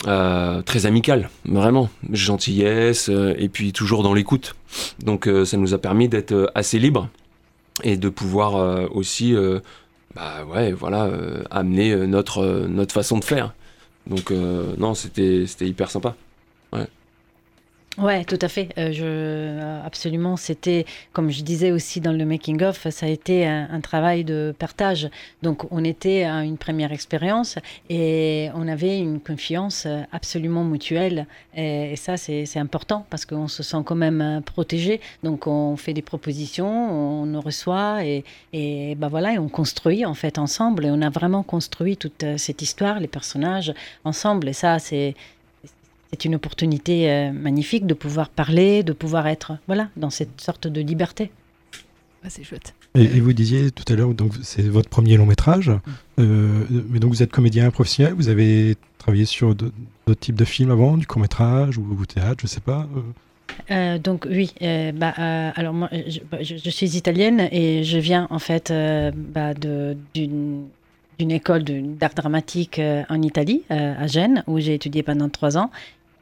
[0.08, 4.56] euh, très amicale, vraiment gentillesse et puis toujours dans l'écoute.
[5.04, 7.10] Donc, ça nous a permis d'être assez libre
[7.84, 9.36] et de pouvoir aussi
[10.16, 11.10] bah ouais, voilà,
[11.52, 13.54] amener notre, notre façon de faire.
[14.08, 16.16] Donc non, c'était hyper sympa.
[18.02, 18.26] Ouais.
[18.26, 18.70] Tout à fait.
[18.78, 23.10] Euh, je, euh, absolument, c'était, comme je disais aussi dans le making of, ça a
[23.10, 25.10] été un, travail de partage.
[25.44, 27.60] Donc, on était à une première expérience
[27.90, 31.28] et on avait une confiance absolument mutuelle.
[31.56, 35.00] Et, ça, c'est important parce qu'on se sent quand même euh, protégé.
[35.24, 40.06] Donc, on fait des propositions, on nous reçoit et, et bah voilà, et on construit
[40.06, 40.86] en fait ensemble.
[40.86, 43.74] Et on a vraiment construit toute cette histoire, les personnages
[44.06, 44.50] ensemble.
[44.50, 45.16] Et ça, c'est
[46.12, 50.68] c'est une opportunité euh, magnifique de pouvoir parler, de pouvoir être voilà dans cette sorte
[50.68, 51.32] de liberté.
[52.24, 52.74] Ah, C'est chouette.
[52.94, 55.72] Et, et vous disiez tout à l'heure, donc c'est votre premier long métrage.
[56.20, 58.14] Euh, mais donc vous êtes comédien professionnel.
[58.16, 59.74] Vous avez travaillé sur d'autres
[60.20, 62.88] types de films avant, du court métrage ou, ou théâtre, je sais pas.
[63.72, 63.98] euh.
[63.98, 67.98] Donc oui, euh, bah, euh, alors moi je, bah, je- je suis italienne et je
[67.98, 74.08] viens en fait euh, bah, de- d'une école d'art dramatique euh, en Italie, euh, à
[74.08, 75.70] Gênes, où j'ai étudié pendant trois ans.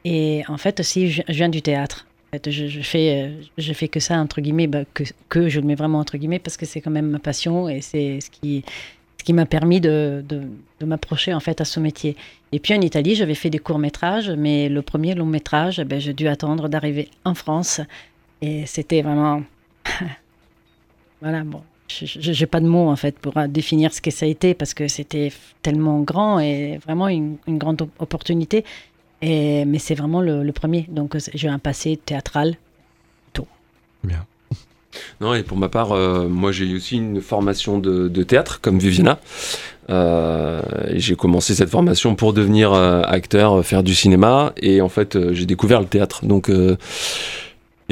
[0.04, 2.06] Et en fait aussi, je, viens du théâtre.
[2.28, 4.84] En fait, je, je fais, euh, je fais que ça, entre guillemets, bah,
[5.28, 7.80] que, je le mets vraiment entre guillemets, parce que c'est quand même ma passion et
[7.80, 8.64] c'est ce qui,
[9.18, 10.24] ce qui m'a permis de,
[10.82, 12.16] m'approcher en fait à ce métier.
[12.52, 16.14] Et puis en Italie, j'avais fait des courts-métrages, mais le premier long-métrage, eh ben, j'ai
[16.14, 17.80] dû attendre d'arriver en France.
[18.40, 19.42] Et c'était vraiment...
[21.20, 24.26] voilà, bon, je n'ai pas de mots en fait pour euh, définir ce que ça
[24.26, 25.32] a été, parce que c'était
[25.62, 28.64] tellement grand et vraiment une, grande op- opportunité.
[29.22, 30.86] Et, mais c'est vraiment le, le premier.
[30.88, 32.56] Donc c'est- j'ai un passé théâtral.
[34.02, 34.24] Bien.
[35.20, 38.60] Non, et pour ma part, euh, moi j'ai eu aussi une formation de, de théâtre
[38.62, 39.20] comme Viviana.
[39.90, 40.62] Euh,
[40.94, 44.52] j'ai commencé cette formation pour devenir euh, acteur, euh, faire du cinéma.
[44.56, 46.24] Et en fait, euh, j'ai découvert le théâtre.
[46.24, 46.76] Donc, euh,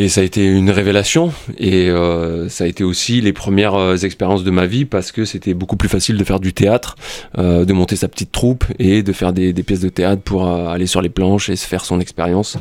[0.00, 3.96] Et ça a été une révélation et euh, ça a été aussi les premières euh,
[3.96, 6.94] expériences de ma vie parce que c'était beaucoup plus facile de faire du théâtre,
[7.36, 10.46] euh, de monter sa petite troupe et de faire des, des pièces de théâtre pour
[10.46, 12.58] euh, aller sur les planches et se faire son expérience.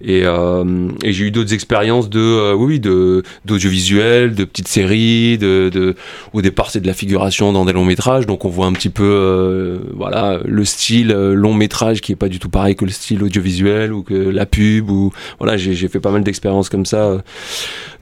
[0.00, 5.68] Et, euh, et j'ai eu d'autres expériences de oui de d'audiovisuel, de petites séries, de,
[5.70, 5.94] de
[6.32, 8.88] au départ c'est de la figuration dans des longs métrages donc on voit un petit
[8.88, 13.22] peu voilà le style long métrage qui est pas du tout pareil que le style
[13.22, 17.18] audiovisuel ou que la pub ou voilà j'ai fait pas mal d'expériences comme ça euh,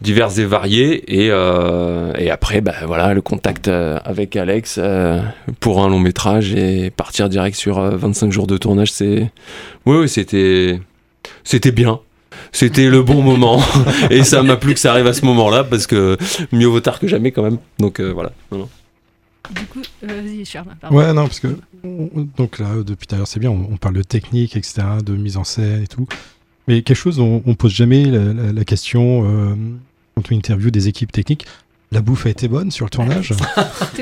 [0.01, 5.21] diverses et variées et euh, et après bah voilà le contact euh, avec Alex euh,
[5.61, 9.31] pour un long métrage et partir direct sur euh, 25 jours de tournage c'est
[9.87, 10.81] oui oui c'était
[11.45, 12.01] c'était bien
[12.53, 13.61] c'était le bon moment
[14.11, 16.17] et ça m'a plu que ça arrive à ce moment-là parce que
[16.53, 18.69] mieux vaut tard que jamais quand même donc euh, voilà Non, non.
[19.55, 20.67] Du coup, vas-y, Charles.
[20.81, 20.97] pardon.
[20.97, 21.47] Ouais, non, parce que
[21.85, 24.83] on- donc là, depuis tout à l'heure, c'est bien, on, on parle de technique, etc.,
[25.05, 26.09] de mise en scène et tout.
[26.69, 29.55] Mais quelque chose dont on pose jamais la, la- la question euh,
[30.17, 31.47] quand on interview des équipes techniques.
[31.93, 33.33] La bouffe a été bonne sur le tournage?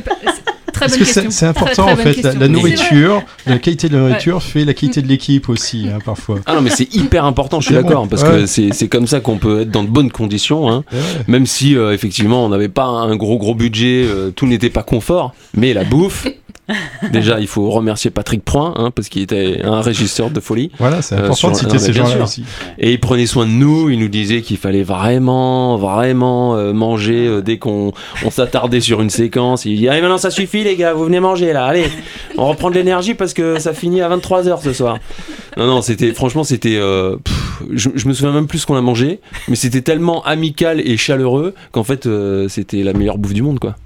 [0.72, 1.30] Très Parce bonne que c'est- question.
[1.30, 2.22] c'est Très, important très en fait.
[2.34, 4.40] La, nourriture, la qualité de la nourriture Ouais.
[4.40, 6.40] fait la qualité de l'équipe aussi, hein, parfois.
[6.46, 8.28] Ah non mais c'est hyper important, je suis d'accord, bon, parce ouais.
[8.30, 10.82] que c'est c'est comme ça qu'on peut être dans de bonnes conditions, hein.
[11.28, 14.82] même si euh, effectivement on n'avait pas un gros gros budget, euh, tout n'était pas
[14.82, 16.26] confort, mais la bouffe,
[17.12, 20.70] déjà il faut remercier Patrick Proin, hein, parce qu'il était un régisseur de folie.
[20.78, 22.24] Voilà, c'est important de citer ces bien gens-là sûr.
[22.24, 22.44] aussi.
[22.78, 27.26] Et il prenait soin de nous, il nous disait qu'il fallait vraiment, vraiment euh, manger
[27.26, 27.92] euh, dès qu'on
[28.24, 29.64] on s'attardait sur une séquence.
[29.66, 31.86] Il dit Allez, maintenant ça suffit, les gars, vous venez manger là, allez,
[32.38, 34.98] on reprend de l'énergie parce que ça finit à 23h ce soir.
[35.56, 36.76] Non, non, c'était, franchement, c'était.
[36.76, 37.16] euh,
[37.72, 40.96] je, je me souviens même plus ce qu'on a mangé, mais c'était tellement amical et
[40.96, 43.76] chaleureux qu'en fait, euh, c'était la meilleure bouffe du monde, quoi.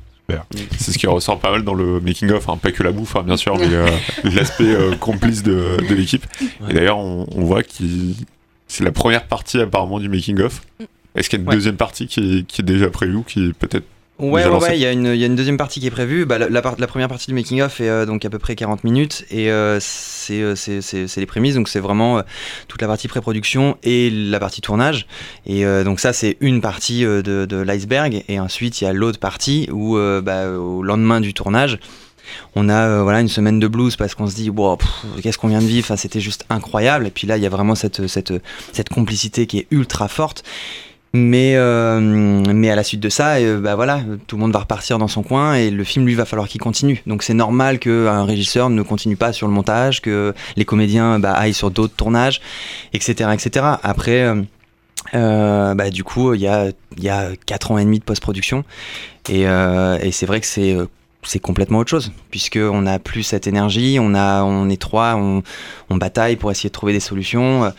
[0.78, 3.16] C'est ce qui ressort pas mal dans le making of, hein, pas que la bouffe
[3.16, 3.88] hein, bien sûr, mais euh,
[4.24, 6.26] l'aspect euh, complice de, de l'équipe.
[6.68, 7.70] Et d'ailleurs, on, on voit que
[8.66, 10.60] c'est la première partie apparemment du making of.
[11.14, 11.54] Est-ce qu'il y a une Ouais.
[11.54, 13.86] deuxième partie qui est, qui est déjà prévue, qui est peut-être
[14.18, 15.90] Ouais, ouais, ouais, il y, a une- il y a une deuxième partie qui est
[15.92, 16.24] prévue.
[16.26, 18.57] Bah, la, la part- la première partie du making-of est euh, donc à peu près
[18.57, 22.22] 40 minutes et euh, c'est euh, c'est- les prémices, donc c'est vraiment euh,
[22.66, 25.07] toute la partie pré-production et la partie tournage.
[25.46, 28.24] Et euh, donc ça, c'est une partie de, de l'iceberg.
[28.28, 31.78] Et ensuite il y a l'autre partie où bah, au lendemain du tournage,
[32.57, 34.78] on a euh, voilà une semaine de blues parce qu'on se dit wow,
[35.22, 35.87] qu'est-ce qu'on vient de vivre?
[35.87, 37.07] Enfin, c'était juste incroyable.
[37.07, 38.33] Et puis là il y a vraiment cette, cette,
[38.72, 40.42] cette complicité qui est ultra forte
[41.14, 44.60] mais, euh, mais à la suite de ça, euh, bah voilà, tout le monde va
[44.60, 47.02] repartir dans son coin et le film, lui, va falloir qu'il continue.
[47.06, 51.32] Donc c'est normal qu'un régisseur ne continue pas sur le montage, que les comédiens bah,
[51.32, 52.40] aillent sur d'autres tournages,
[52.92, 53.30] etc.
[53.32, 53.66] etc.
[53.82, 54.42] Après, euh,
[55.14, 56.68] euh, bah, du coup, il y a,
[56.98, 58.64] y a 4 ans et demi de post-production
[59.28, 60.76] et, euh, et c'est vrai que c'est...
[61.24, 65.42] c'est complètement autre chose, puisqu'on n'a plus cette énergie, on, a, on est trois, on,
[65.90, 67.72] on bataille pour essayer de trouver des solutions.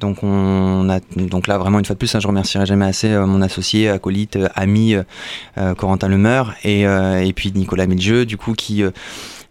[0.00, 3.08] Donc, on a, donc là, vraiment, une fois de plus, hein, je remercierai jamais assez
[3.08, 8.26] euh, mon associé, acolyte, euh, ami, euh, Corentin Lemeur, et, euh, et puis Nicolas Milgeux,
[8.26, 8.82] du coup, qui,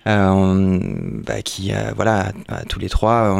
[0.05, 2.31] bah, qui voilà,
[2.69, 3.35] tous les trois,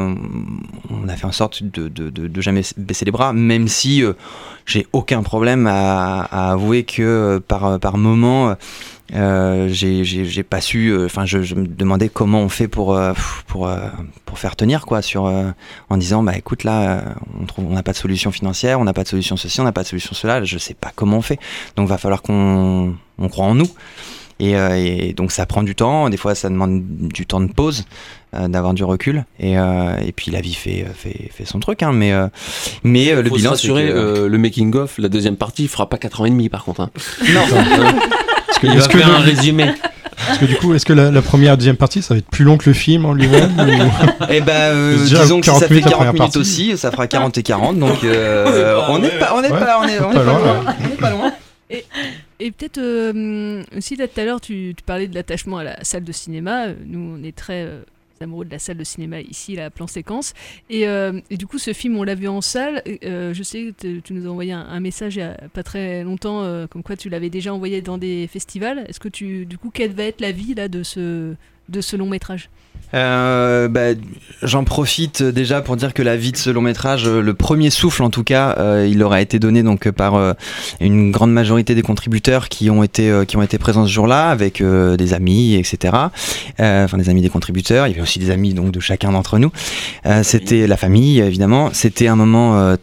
[0.90, 4.04] on, a fait en sorte de, de, de, jamais baisser les bras, même si
[4.66, 8.56] j'ai aucun problème à, à avouer que par, par moment,
[9.14, 13.14] euh, j'ai pas su, euh, enfin, je, me demandais comment on fait pour, euh,
[13.48, 13.88] pour, euh,
[14.26, 15.32] pour faire tenir, quoi, sur,
[15.90, 18.94] en disant, bah écoute, là, on trouve, on n'a pas de solution financière, on n'a
[18.94, 21.22] pas de solution ceci, on n'a pas de solution cela, je sais pas comment on
[21.22, 21.40] fait.
[21.76, 23.70] Donc, va falloir qu'on on croit en nous.
[24.40, 27.86] Et, donc ça prend du temps, des fois ça demande du temps de pause,
[28.48, 31.92] d'avoir du recul, et, euh, et puis la vie fait, fait, fait son truc, hein,
[31.94, 32.28] mais, euh,
[32.84, 35.90] mais euh, le bilan rassurer, que- euh, le making of, la deuxième partie, il fera
[35.90, 36.82] pas 4 ans et demi par contre.
[36.82, 36.90] hein.
[37.34, 37.42] Non.
[38.48, 39.66] Parce que- il est-ce va que faire le- un résumé.
[40.28, 42.30] Parce que du coup, est-ce que la, la première et deuxième partie, ça va être
[42.30, 45.62] plus long que le film en lui-même ou- Eh ben, euh, disons que si 40
[45.62, 46.38] ça fait minutes la 40 première minutes partie.
[46.40, 49.80] aussi, ça fera 40 et 40, donc euh, on n'est pas, on n'est Ouais, pas,
[49.82, 51.34] on est, on est pas pas loin, on est pas loin.
[51.70, 51.84] Et,
[52.40, 55.84] et peut-être euh, aussi là tout à l'heure tu, tu parlais de l'attachement à la
[55.84, 56.68] salle de cinéma.
[56.68, 57.82] Euh, Nous on est très euh,
[58.22, 60.34] amoureux de la salle de cinéma ici, la plan séquence.
[60.70, 62.82] Et, euh, du coup ce film on l'a vu en salle.
[63.04, 66.04] Euh, je sais que tu- nous as envoyé un, message il y a pas très
[66.04, 68.86] longtemps euh, comme quoi tu l'avais déjà envoyé dans des festivals.
[68.88, 71.36] Est-ce que tu du coup quelle va être la vie là de ce
[71.70, 72.50] de ce long métrage?
[72.94, 73.94] Euh, bah,
[74.44, 77.70] J'en profite déjà pour dire que la vie de ce long métrage, euh, le premier
[77.70, 80.34] souffle en tout cas, euh, il aura été donné donc par euh,
[80.82, 84.62] une grande majorité des contributeurs qui ont été qui ont été présents ce jour-là, avec
[84.62, 85.94] des amis, etc.
[86.60, 87.88] Euh, Enfin des amis des contributeurs.
[87.88, 89.52] Il y avait aussi des amis donc de chacun d'entre nous.
[90.06, 91.70] Euh, C'était la famille évidemment.
[91.74, 92.76] C'était un moment euh,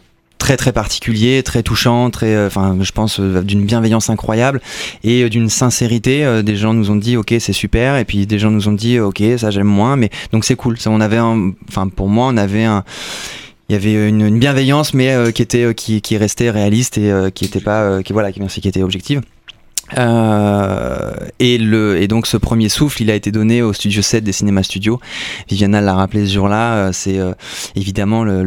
[0.43, 4.59] très très particulier, très touchant, très, euh, enfin, je pense euh, d'une bienveillance incroyable
[5.05, 6.43] et euh, d'une sincérité.
[6.43, 8.99] Des gens nous ont dit, ok, c'est super, et puis des gens nous ont dit,
[8.99, 10.77] ok, ça j'aime moins, mais donc c'est cool.
[10.77, 11.19] Ça, on avait,
[11.69, 12.83] enfin, pour moi, on avait un
[13.69, 17.61] il y avait une, bienveillance, mais qui était qui, qui restait réaliste et qui était
[17.61, 19.21] pas qui voilà qui, merci, qui était objective.
[19.97, 24.23] Euh, et, le, et donc ce premier souffle, il a été donné au studio 7
[24.23, 24.99] des cinémas studios.
[25.49, 27.33] Viviana l'a rappelé ce jour-là, euh, c'est euh,
[27.75, 28.43] évidemment le,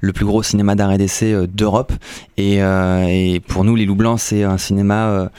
[0.00, 1.92] le, plus gros cinéma d'art et d'essai d'Europe.
[2.36, 5.30] Et, et pour nous, les Loups Blancs, c'est un cinéma,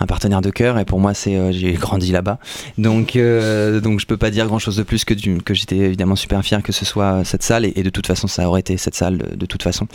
[0.00, 0.78] un partenaire de cœur.
[0.78, 2.38] Et pour moi, c'est euh, j'ai grandi là-bas.
[2.78, 6.16] Donc, euh, donc je peux pas dire grand-chose de plus que, du, que j'étais évidemment
[6.16, 7.64] super fier que ce soit cette salle.
[7.64, 9.86] Et, de toute façon, ça aurait été cette salle de, de toute façon.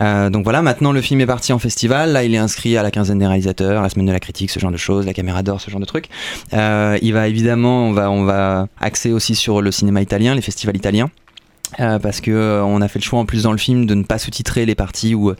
[0.00, 2.12] Euh, donc voilà, maintenant le film est parti en festival.
[2.12, 4.60] Là, il est inscrit à la quinzaine des réalisateurs, la semaine de la critique, ce
[4.60, 6.08] genre de choses, la caméra d'or, ce genre de trucs.
[6.52, 10.42] Euh, il va évidemment, on va, on va axer aussi sur le cinéma italien, les
[10.42, 11.10] festivals italiens.
[11.78, 13.94] Euh, parce que euh, on a fait le choix en plus dans le film de
[13.94, 15.32] ne pas sous-titrer les parties où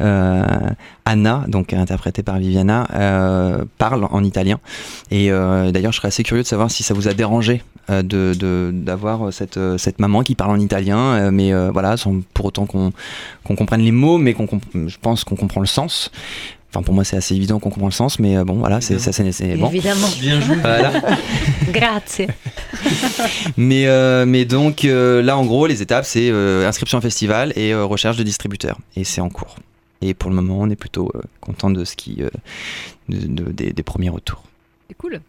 [0.00, 0.70] euh,
[1.04, 2.86] Anna, donc interprétée par Viviana,
[3.78, 4.60] parle en italien.
[5.10, 9.32] Et d'ailleurs, je serais assez curieux de savoir si ça vous a dérangé de d'avoir
[9.32, 12.92] cette cette maman qui parle en italien, mais voilà, sans pour autant qu'on
[13.44, 14.48] qu'on comprenne les mots, mais qu'on
[14.86, 16.10] je pense qu'on comprend le sens.
[16.74, 18.98] Enfin, pour moi, c'est assez évident qu'on comprend le sens, mais euh, bon, voilà, c'est
[18.98, 19.22] ça, c'est
[19.56, 19.68] bon.
[19.68, 20.08] Évidemment.
[20.20, 20.56] Bien joué.
[20.56, 20.92] Voilà.
[21.72, 22.26] Grazie.
[23.56, 27.52] Mais, euh, mais donc euh, là, en gros, les étapes, c'est euh, inscription au festival
[27.56, 28.78] et euh, recherche de distributeur.
[28.96, 29.56] Et c'est en cours.
[30.02, 32.28] Et pour le moment, on est plutôt euh, content de ce qui, euh,
[33.08, 34.42] de- de- des, des premiers retours.
[34.88, 35.20] C'est cool.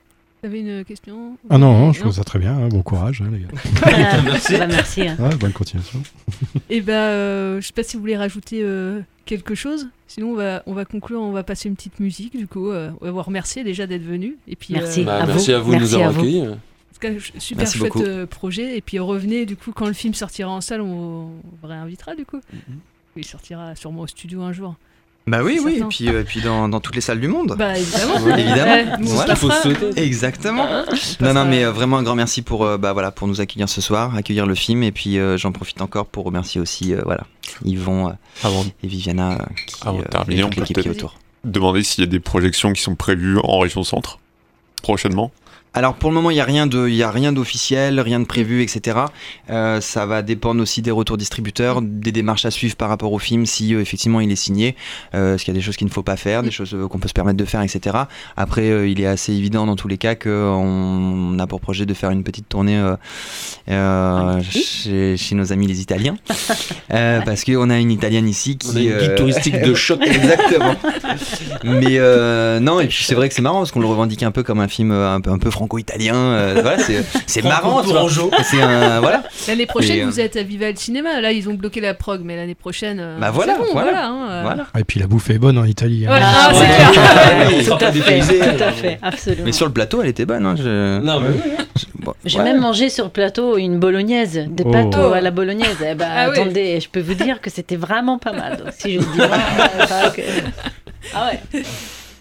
[0.46, 2.56] T'avais une question Ah non, non, je trouve ça très bien.
[2.56, 3.48] hein, Bon courage, hein, les gars.
[3.84, 4.58] Ah, Merci.
[4.60, 5.18] bah, merci, hein.
[5.20, 6.04] Ouais, bonne continuation.
[6.70, 9.88] Et ben, euh, je sais pas si vous voulez rajouter euh, quelque chose.
[10.08, 12.38] Sinon, on va, on va conclure, on va passer une petite musique.
[12.38, 14.38] Du coup, euh, on va vous remercier déjà d'être venu.
[14.48, 15.02] Et puis, Merci.
[15.02, 15.58] euh, Bah, À merci vous.
[15.58, 16.20] à vous de nous Merci avoir à vous.
[16.20, 16.42] accueillis.
[16.48, 18.28] En tout cas, ch- super Merci chouette beaucoup.
[18.28, 18.78] projet.
[18.78, 21.30] Et puis revenez, du coup, quand le film sortira en salle, on, on
[21.60, 22.40] vous réinvitera, du coup.
[23.18, 24.76] Il sortira sûrement au studio un jour.
[25.28, 27.56] Bah oui, oui, et puis, euh, et puis dans, dans toutes les salles du monde.
[27.58, 28.20] Bah évidemment.
[28.22, 28.98] Ouais, évidemment.
[29.00, 29.56] Ouais, se la fera.
[29.96, 30.68] Exactement.
[30.70, 30.86] Hein
[31.20, 33.68] non, non, mais euh, vraiment un grand merci pour, euh, bah, voilà, pour nous accueillir
[33.68, 37.02] ce soir, accueillir le film, et puis euh, j'en profite encore pour remercier aussi, euh,
[37.06, 37.24] voilà,
[37.64, 38.50] Yvon euh,
[38.84, 41.20] et Viviana euh, qui, euh, terminer, et on toute peut l'équipe qui est peut-être autour.
[41.44, 44.20] demander s'il y a des projections qui sont prévues en région centre
[44.84, 45.32] prochainement.
[45.78, 48.22] Alors pour le moment, il n'y a rien de, il y a rien d'officiel, rien
[48.22, 48.98] de prévu, etc.
[49.50, 53.20] Euh, ça va dépendre aussi des retours distributeurs, des démarches à suivre par rapport au
[53.20, 54.78] film, si euh, effectivement il est signé.
[55.14, 56.88] Euh, parce qu'il y a des choses qu'il ne faut pas faire, des choses euh,
[56.88, 57.98] qu'on peut se permettre de faire, etc.
[58.38, 61.94] Après, euh, il est assez évident dans tous les cas qu'on a pour projet de
[61.94, 62.96] faire une petite tournée euh,
[63.70, 66.16] euh, chez, chez nos amis les Italiens,
[66.94, 69.74] Euh, parce qu'on a une Italienne ici qui On a une guide euh, touristique de
[69.74, 70.00] choc.
[70.08, 70.76] Exactement.
[71.66, 74.32] Mais euh, non, et puis c'est vrai que c'est marrant parce qu'on le revendique un
[74.32, 76.16] peu comme un film un peu, un peu franco-italien.
[76.16, 76.78] euh, voilà,
[77.28, 77.82] c'est marrant.
[77.82, 78.00] tu vois.
[78.10, 78.32] Franco-tourangeau.
[78.44, 79.24] C'est un voilà.
[79.48, 81.20] L'année prochaine, Et, euh, vous êtes à Viva le Cinéma.
[81.22, 83.00] Là, ils ont bloqué la prog, mais l'année prochaine.
[83.00, 84.08] euh, Bah voilà, bon, voilà, voilà.
[84.08, 84.28] hein,
[84.60, 84.64] euh.
[84.74, 86.04] Ah, et puis la bouffe est bonne en Italie.
[86.06, 86.10] hein.
[86.10, 87.66] Voilà, Ah, ah, c'est clair.
[87.78, 88.40] Tout à fait, dépaysé.
[88.40, 89.44] tout à fait, absolument.
[89.46, 90.46] Mais sur le plateau, elle était bonne.
[90.46, 91.00] Hein, je...
[91.00, 91.30] Non, mais
[91.78, 92.44] je- bon, J'ai ouais.
[92.44, 94.72] même mangé sur le plateau une bolognaise, des Oh.
[94.72, 95.78] pâtes à la bolognaise.
[95.82, 96.40] Eh ben, Ah oui.
[96.40, 98.58] attendez, je peux vous dire que c'était vraiment pas mal.
[98.58, 99.28] Donc, si je dis vrai
[100.16, 100.22] que-
[101.14, 101.62] Ah ouais.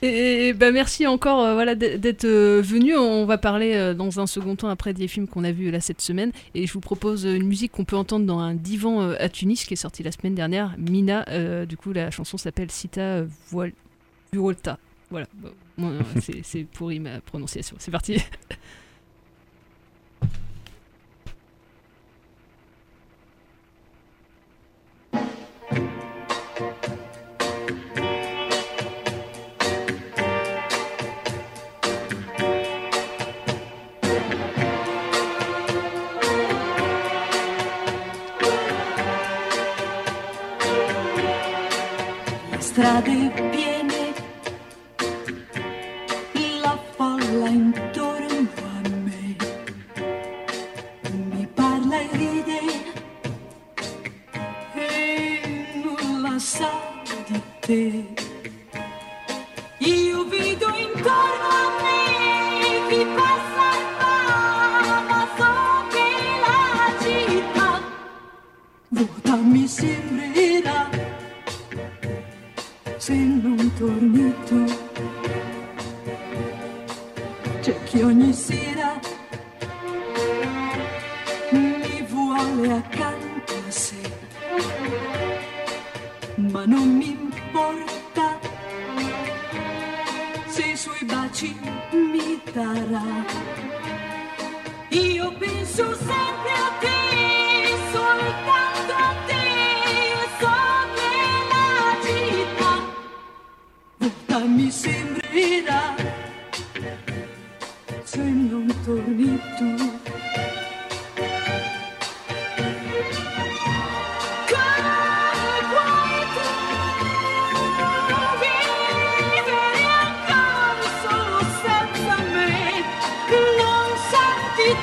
[0.07, 2.95] Et, bah, merci encore euh, voilà, d'être euh, venu.
[2.95, 5.81] On va parler euh, dans un second temps après des films qu'on a vus là
[5.81, 6.31] cette semaine.
[6.55, 9.73] Et je vous propose une musique qu'on peut entendre dans un divan à Tunis qui
[9.73, 10.75] est sorti la semaine dernière.
[10.79, 11.25] Mina,
[11.65, 13.23] du coup, la chanson s'appelle Cita
[14.33, 14.79] Vuolta.
[15.11, 15.27] Voilà,
[16.43, 17.77] c'est pourri ma prononciation.
[17.79, 18.17] C'est parti.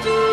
[0.04, 0.31] tu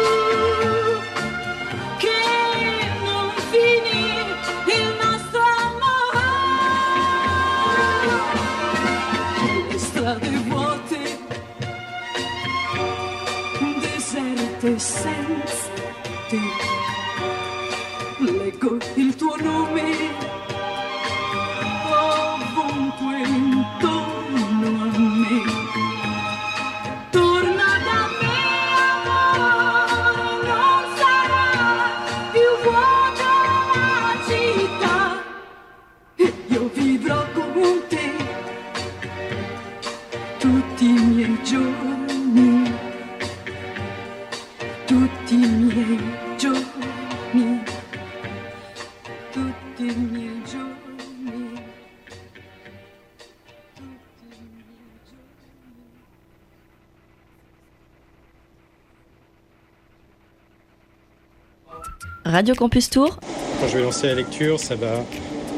[62.49, 63.19] Radio Campus Tour.
[63.61, 65.05] Quand je vais lancer la lecture, ça va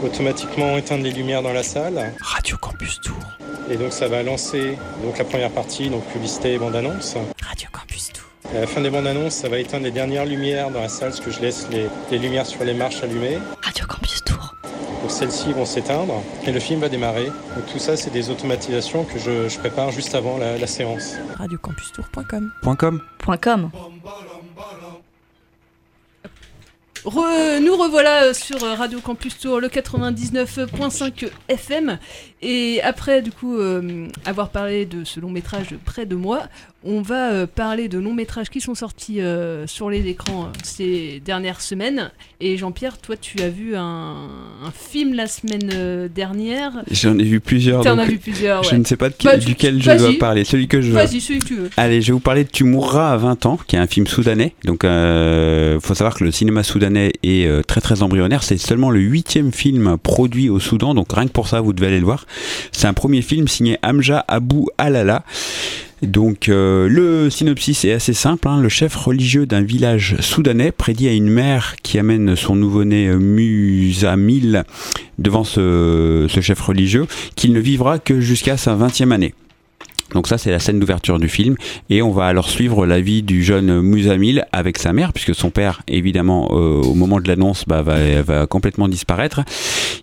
[0.05, 2.13] automatiquement éteindre les lumières dans la salle.
[2.21, 3.15] Radio Campus Tour.
[3.71, 7.15] Et donc ça va lancer donc la première partie, donc publicité et bande-annonce.
[7.49, 8.25] Radio Campus Tour.
[8.53, 11.11] À la fin des bandes annonces, ça va éteindre les dernières lumières dans la salle,
[11.11, 13.39] parce que je laisse les, les lumières sur les marches allumées.
[13.63, 14.57] Radio Campus Tour.
[15.03, 16.15] Donc celles-ci vont s'éteindre
[16.45, 17.27] et le film va démarrer.
[17.27, 21.15] Donc tout ça, c'est des automatisations que je, je prépare juste avant la, la séance.
[21.39, 22.51] Radiocampustour.com.
[22.63, 23.01] Point .com.
[23.21, 23.71] Point .com.
[27.05, 31.99] Re- nous revoilà euh, sur euh, Radio Campus Tour, le 99.5 FM.
[32.43, 36.43] Et après, du coup, euh, avoir parlé de ce long métrage près de moi,
[36.83, 41.21] on va euh, parler de longs métrages qui sont sortis euh, sur les écrans ces
[41.25, 42.11] dernières semaines.
[42.41, 43.83] Et Jean-Pierre, toi, tu as vu un,
[44.65, 46.83] un film la semaine dernière.
[46.91, 47.83] J'en ai vu plusieurs.
[47.85, 48.79] T'en as vu plusieurs, Je ouais.
[48.79, 50.45] ne sais pas de Bah, quel- tu- duquel je dois parler.
[50.45, 50.95] Celui que je veux.
[50.95, 51.71] Vas-y, celui que tu veux.
[51.77, 54.07] Allez, je vais vous parler de Tu mourras à 20 ans, qui est un film
[54.07, 54.55] soudanais.
[54.65, 58.43] Donc, euh, faut savoir que le cinéma soudanais est euh, très très embryonnaire.
[58.43, 61.89] C'est seulement le huitième film produit au Soudan, donc rien que pour ça, vous devez
[61.89, 62.27] aller le voir.
[62.73, 65.25] C'est un premier film signé Hamja Abou Alala.
[66.03, 68.49] Donc euh, le synopsis est assez simple.
[68.49, 68.59] hein.
[68.61, 73.19] Le chef religieux d'un village soudanais prédit à une mère qui amène son nouveau-né euh,
[73.19, 74.65] Musamil
[75.19, 79.35] devant ce, ce chef religieux qu'il ne vivra que jusqu'à sa 20e année.
[80.15, 81.57] Donc ça c'est la scène d'ouverture du film
[81.89, 85.51] et on va alors suivre la vie du jeune Musamil avec sa mère puisque son
[85.51, 89.41] père évidemment euh, au moment de l'annonce bah, va, complètement disparaître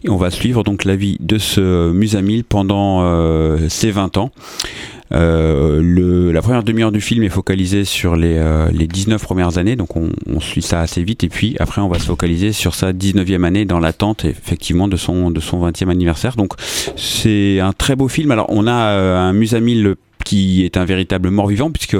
[0.03, 4.31] et on va suivre donc la vie de ce Musamil pendant euh, ses 20 ans.
[5.13, 9.57] Euh, le, la première demi-heure du film est focalisée sur les, euh, les 19 premières
[9.57, 12.51] années, donc on, on suit ça assez vite, et puis après on va se focaliser
[12.51, 16.35] sur sa 19e année dans l'attente effectivement de son, de son 20e anniversaire.
[16.35, 16.53] Donc
[16.95, 18.31] c'est un très beau film.
[18.31, 19.95] Alors on a euh, un Musamil
[20.27, 21.95] qui est un véritable mort-vivant puisque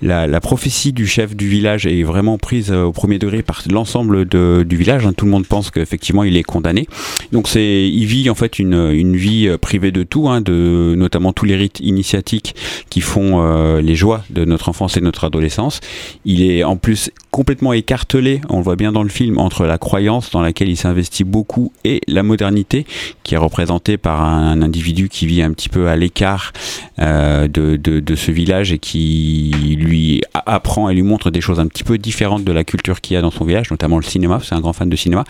[0.00, 4.26] la, prophétie du chef du village est vraiment prise euh, au premier degré par l'ensemble
[4.26, 5.06] du village.
[5.06, 5.12] hein.
[5.12, 6.86] Tout le monde pense qu'effectivement il est condamné.
[7.32, 10.94] Donc c'est, il vit en fait une, une vie euh, privée de tout, hein, de
[10.96, 12.54] notamment tous les rites initiatiques
[12.90, 15.80] qui font euh, les joies de notre enfance et de notre adolescence.
[16.24, 19.78] Il est en plus complètement écartelé, on le voit bien dans le film, entre la
[19.78, 22.86] croyance dans laquelle il s'investit beaucoup et la modernité
[23.24, 26.52] qui est représentée par un, individu qui vit un petit peu à l'écart
[26.98, 31.84] de, de, ce village et qui lui apprend et lui montre des choses un petit
[31.84, 34.54] peu différentes de la culture qu'il y a dans son village, notamment le cinéma, c'est
[34.54, 35.24] un grand fan de cinéma,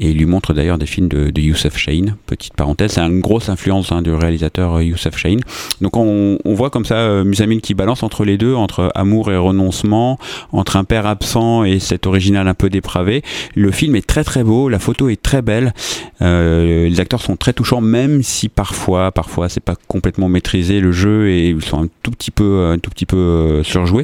[0.00, 3.48] et il lui montre d'ailleurs des films de, Youssef Chahine, petite parenthèse, c'est une grosse
[3.48, 5.40] influence hein, du réalisateur euh, Youssef Chahine.
[5.80, 7.24] Donc on, voit comme ça euh,
[7.62, 10.18] qui balance entre les deux, entre amour et renoncement,
[10.52, 13.22] entre un père absent et cet original un peu dépravé.
[13.54, 15.72] Le film est très très beau, la photo est très belle,
[16.20, 20.92] euh, les acteurs sont très touchants, même si parfois, parfois c'est pas complètement maîtrisé le
[20.92, 24.02] jeu et un tout petit peu, un petit peu euh.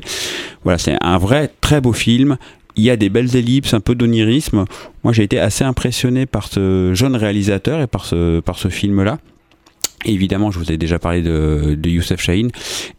[0.63, 2.37] Voilà, c'est un vrai très beau film.
[2.77, 4.65] Il y a des belles ellipses, un peu d'onirisme.
[5.05, 9.19] Moi, j'ai été assez impressionné par ce jeune réalisateur et par ce, par ce film-là.
[10.05, 12.51] Évidemment, je vous ai déjà parlé de, Youssef Chahine.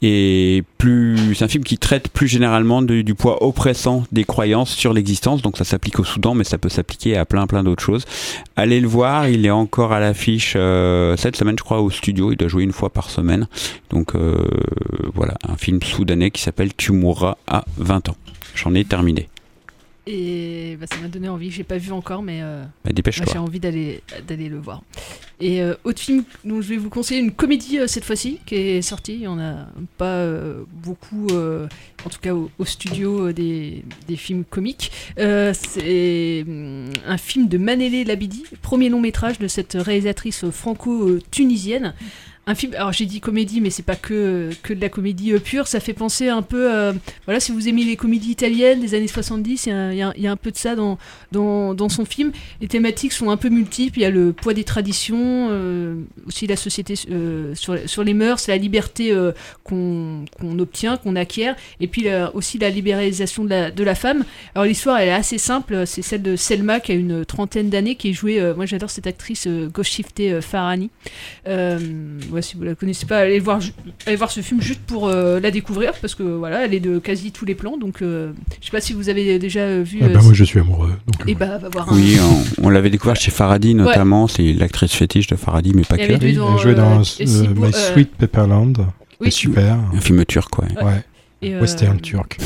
[0.02, 4.94] Et plus, c'est un film qui traite plus généralement du poids oppressant des croyances sur
[4.94, 5.42] l'existence.
[5.42, 8.06] Donc ça s'applique au Soudan, mais ça peut s'appliquer à plein plein d'autres choses.
[8.56, 12.32] Allez le voir, il est encore à l'affiche euh, cette semaine, je crois, au studio.
[12.32, 13.48] Il doit jouer une fois par semaine.
[13.90, 14.48] Donc euh,
[15.14, 18.18] voilà, un film soudanais qui s'appelle Tu mourras à 20 ans.
[18.56, 19.30] J'en ai terminé.
[20.08, 21.50] Et bah, ça m'a donné envie.
[21.50, 23.26] J'ai pas vu encore, mais euh, Bah, dépêche-toi.
[23.26, 24.84] bah, j'ai envie d'aller d'aller le voir.
[25.42, 28.56] Et euh, autre film dont je vais vous conseiller, une comédie euh, cette fois-ci qui
[28.56, 29.16] est sortie.
[29.16, 30.26] Il y en a pas
[30.72, 34.92] beaucoup, en tout cas au, au studio des, des films comiques.
[35.18, 41.94] C'est hum, un film de Manélé Labidi, premier long métrage de cette réalisatrice franco-tunisienne.
[42.48, 45.40] Un film, alors j'ai dit comédie, mais c'est pas que, que de la comédie euh,
[45.40, 46.94] pure, ça fait penser un peu, euh,
[47.26, 50.52] voilà, si vous aimez les comédies italiennes des années 70, il y a, un peu
[50.52, 50.98] de ça dans,
[51.32, 52.32] dans, son film.
[52.62, 55.96] Les thématiques sont un peu multiples, il y a le poids des traditions, euh,
[56.28, 59.16] aussi la société euh, sur, sur les mœurs, la liberté
[59.64, 64.24] qu'on qu'on obtient, qu'on acquiert, et puis aussi la libéralisation de la, de la femme.
[64.54, 67.96] Alors l'histoire elle est assez simple, c'est celle de Selma qui a une trentaine d'années,
[67.96, 70.40] qui est jouée, moi j'adore cette actrice gauche shiftée.
[71.48, 73.60] Euh, ouais, si vous la connaissez pas, allez voir,
[74.06, 77.00] allez voir ce film juste pour euh, la découvrir, parce que voilà, elle est de
[77.00, 78.32] quasi tous les plans, donc euh,
[78.62, 80.00] je sais pas si vous avez déjà vu.
[80.02, 80.94] Ah euh, bah, moi, je suis amoureux.
[81.08, 82.18] Donc, et bah va voir un- Oui,
[82.60, 84.28] on, on l'avait découvert chez Faradi notamment.
[84.28, 86.04] C'est l'actrice fétiche de Faradi, mais pas que.
[86.04, 88.74] Elle jouait dans euh, euh, My euh, Sweet Pepperland.
[89.20, 89.32] oui.
[89.32, 89.78] C'est super.
[89.94, 90.84] Un film turc, ouais.
[90.84, 91.04] Ouais.
[91.42, 92.38] Et, euh, Western turc.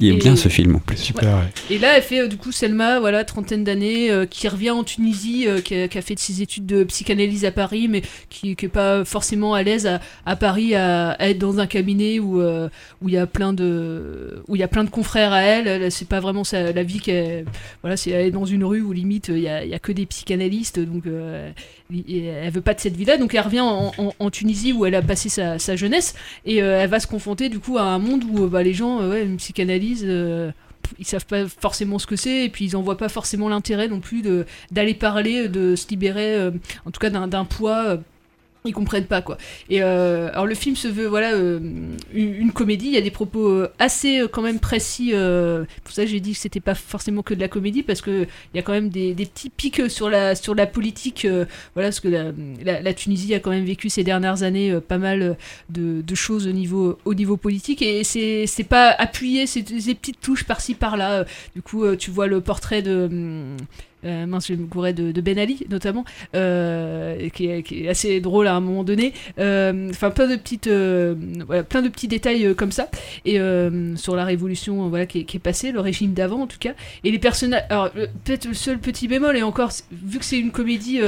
[0.00, 0.96] Il aime Et- bien ce film en plus.
[0.96, 1.74] Super, ouais.
[1.74, 4.82] Et là, elle fait euh, du coup Selma, voilà, trentaine d'années, euh, qui revient en
[4.82, 8.56] Tunisie, euh, qui, a, qui a fait ses études de psychanalyse à Paris, mais qui
[8.60, 12.40] n'est pas forcément à l'aise à, à Paris à, à être dans un cabinet où
[12.40, 12.68] euh,
[13.02, 15.66] où il y a plein de où il y a plein de confrères à elle.
[15.66, 17.44] elle c'est pas vraiment sa, la vie qu'elle
[17.82, 19.78] voilà, c'est elle est dans une rue où limite il y a, il y a
[19.78, 21.50] que des psychanalystes, donc euh,
[21.92, 24.94] elle veut pas de cette vie-là, donc elle revient en, en- en Tunisie où elle
[24.94, 26.14] a passé sa, sa jeunesse
[26.46, 29.06] et euh, elle va se confronter du coup à un monde où bah, les gens,
[29.08, 29.89] ouais, une psychanalyse.
[30.02, 30.50] Euh,
[30.98, 33.88] ils savent pas forcément ce que c'est et puis ils en voient pas forcément l'intérêt
[33.88, 34.22] non plus
[34.70, 36.50] d'aller parler de se libérer euh,
[36.84, 37.96] en tout cas d'un d'un poids euh,
[38.64, 39.38] ils comprennent pas quoi.
[39.70, 41.60] Et euh, alors le film se veut voilà euh,
[42.12, 42.86] une, comédie.
[42.86, 45.12] Il y a des propos euh, assez euh, quand même précis
[45.84, 48.56] pour ça j'ai dit que c'était pas forcément que de la comédie parce que il
[48.56, 51.26] y a quand même des, petits pics sur la politique
[51.74, 55.36] voilà parce que la, Tunisie a quand même vécu ces dernières années pas mal
[55.70, 57.82] de, choses au niveau au niveau politique.
[57.82, 61.24] Et c'est c'est pas appuyé c'est des petites touches par-ci par-là.
[61.54, 63.56] Du coup tu vois le portrait de hum,
[64.04, 68.54] euh, mince, je me courais de, Ben Ali notamment, euh, qui, est, assez drôle à
[68.54, 69.12] un moment donné.
[69.38, 71.14] Euh, Enfin, plein de euh,
[71.68, 72.88] plein de petits détails comme ça.
[73.24, 73.38] Et
[73.96, 76.74] sur la révolution, voilà, qui est, qui est passée, le régime d'avant en tout cas.
[77.04, 77.64] Et les personnages.
[77.68, 81.00] Alors, peut-être le seul petit bémol, et encore, vu que c'est une comédie.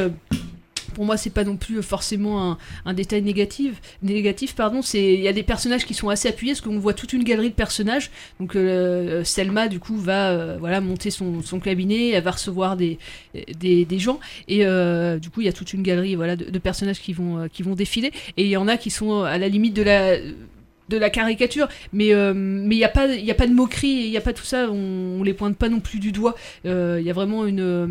[0.92, 3.80] Pour moi, c'est pas non plus forcément un, détail négatif.
[4.02, 4.82] Négatif, pardon.
[4.82, 7.24] C'est il y a des personnages qui sont assez appuyés, parce qu'on voit toute une
[7.24, 8.10] galerie de personnages.
[8.40, 12.76] Donc euh, Selma, du coup, va euh, voilà monter son, son cabinet, elle va recevoir
[12.76, 12.98] des
[13.58, 16.50] des, des gens, et euh, du coup, il y a toute une galerie voilà de,
[16.50, 19.38] de personnages qui vont qui vont défiler, et il y en a qui sont à
[19.38, 20.16] la limite de la
[20.88, 23.88] de la caricature, mais euh, mais il y a pas il a pas de moquerie,
[23.88, 26.34] il y a pas tout ça, on, on les pointe pas non plus du doigt.
[26.66, 27.86] Euh, Il y a vraiment une euh,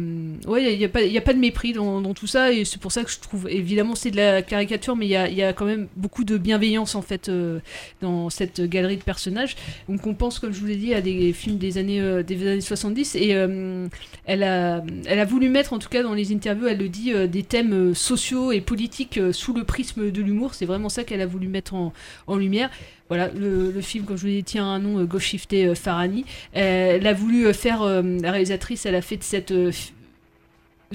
[0.48, 2.80] ouais, il y a pas il a pas de mépris dans, tout ça et c'est
[2.80, 5.44] pour ça que je trouve évidemment c'est de la caricature, mais il y a y
[5.44, 7.60] a quand même beaucoup de bienveillance en fait euh,
[8.02, 9.56] dans cette galerie de personnages.
[9.88, 12.48] Donc on pense comme je vous l'ai dit à des films des années euh, des
[12.48, 13.88] années 70 et euh,
[14.26, 17.14] elle a elle a voulu mettre en tout cas dans les interviews, elle le dit
[17.14, 20.90] euh, des thèmes euh, sociaux et politiques euh, sous le prisme de l'humour, c'est vraiment
[20.90, 22.70] ça qu'elle a voulu mettre en lumière.
[23.10, 26.24] Voilà, le, film, comme je vous dit, tient un nom, euh, Gauche Shifté euh, Farhani.
[26.56, 29.54] Euh, elle a voulu faire, la réalisatrice, elle a fait de cette.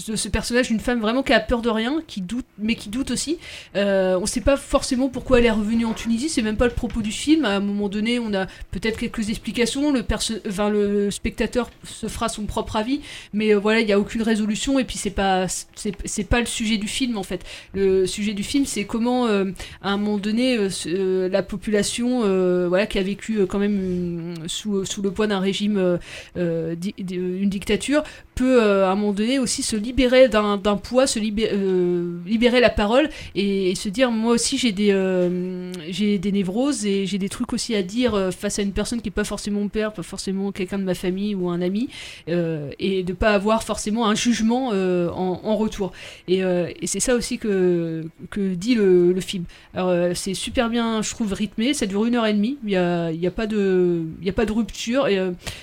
[0.08, 2.88] De ce personnage une femme vraiment qui a peur de rien, qui doute, mais qui
[2.88, 3.38] doute aussi.
[3.76, 6.72] Euh, on sait pas forcément pourquoi elle est revenue en Tunisie, c'est même pas le
[6.72, 7.44] propos du film.
[7.44, 9.92] À un moment donné, on a peut-être quelques explications.
[9.92, 10.04] Le,
[10.48, 13.00] enfin, le spectateur se fera son propre avis,
[13.32, 14.78] mais euh, voilà, il y a aucune résolution.
[14.78, 17.44] Et puis c'est pas, c'est pas le sujet du film en fait.
[17.74, 19.46] Le sujet du film, c'est comment euh,
[19.82, 22.20] à un moment donné, euh, la population,
[22.68, 25.98] voilà, qui a vécu quand même sous, sous le poids d'un régime,
[26.36, 28.02] di- une dictature,
[28.36, 32.70] peut euh, à un moment donné aussi se libérer d'un poids, se euh, libérer la
[32.70, 37.52] parole et, se dire moi aussi j'ai des euh, des névroses et j'ai des trucs
[37.54, 40.02] aussi à dire euh, face à une personne qui est pas forcément mon père, pas
[40.02, 41.88] forcément quelqu'un de ma famille ou un ami
[42.26, 45.92] et de pas avoir forcément un jugement en, retour.
[46.28, 46.42] Et,
[46.84, 49.44] c'est ça aussi que que dit le, film.
[49.72, 52.58] Alors c'est super bien, je trouve rythmé, ça dure une heure et demie.
[52.64, 55.18] Il y a y a pas de a pas de rupture et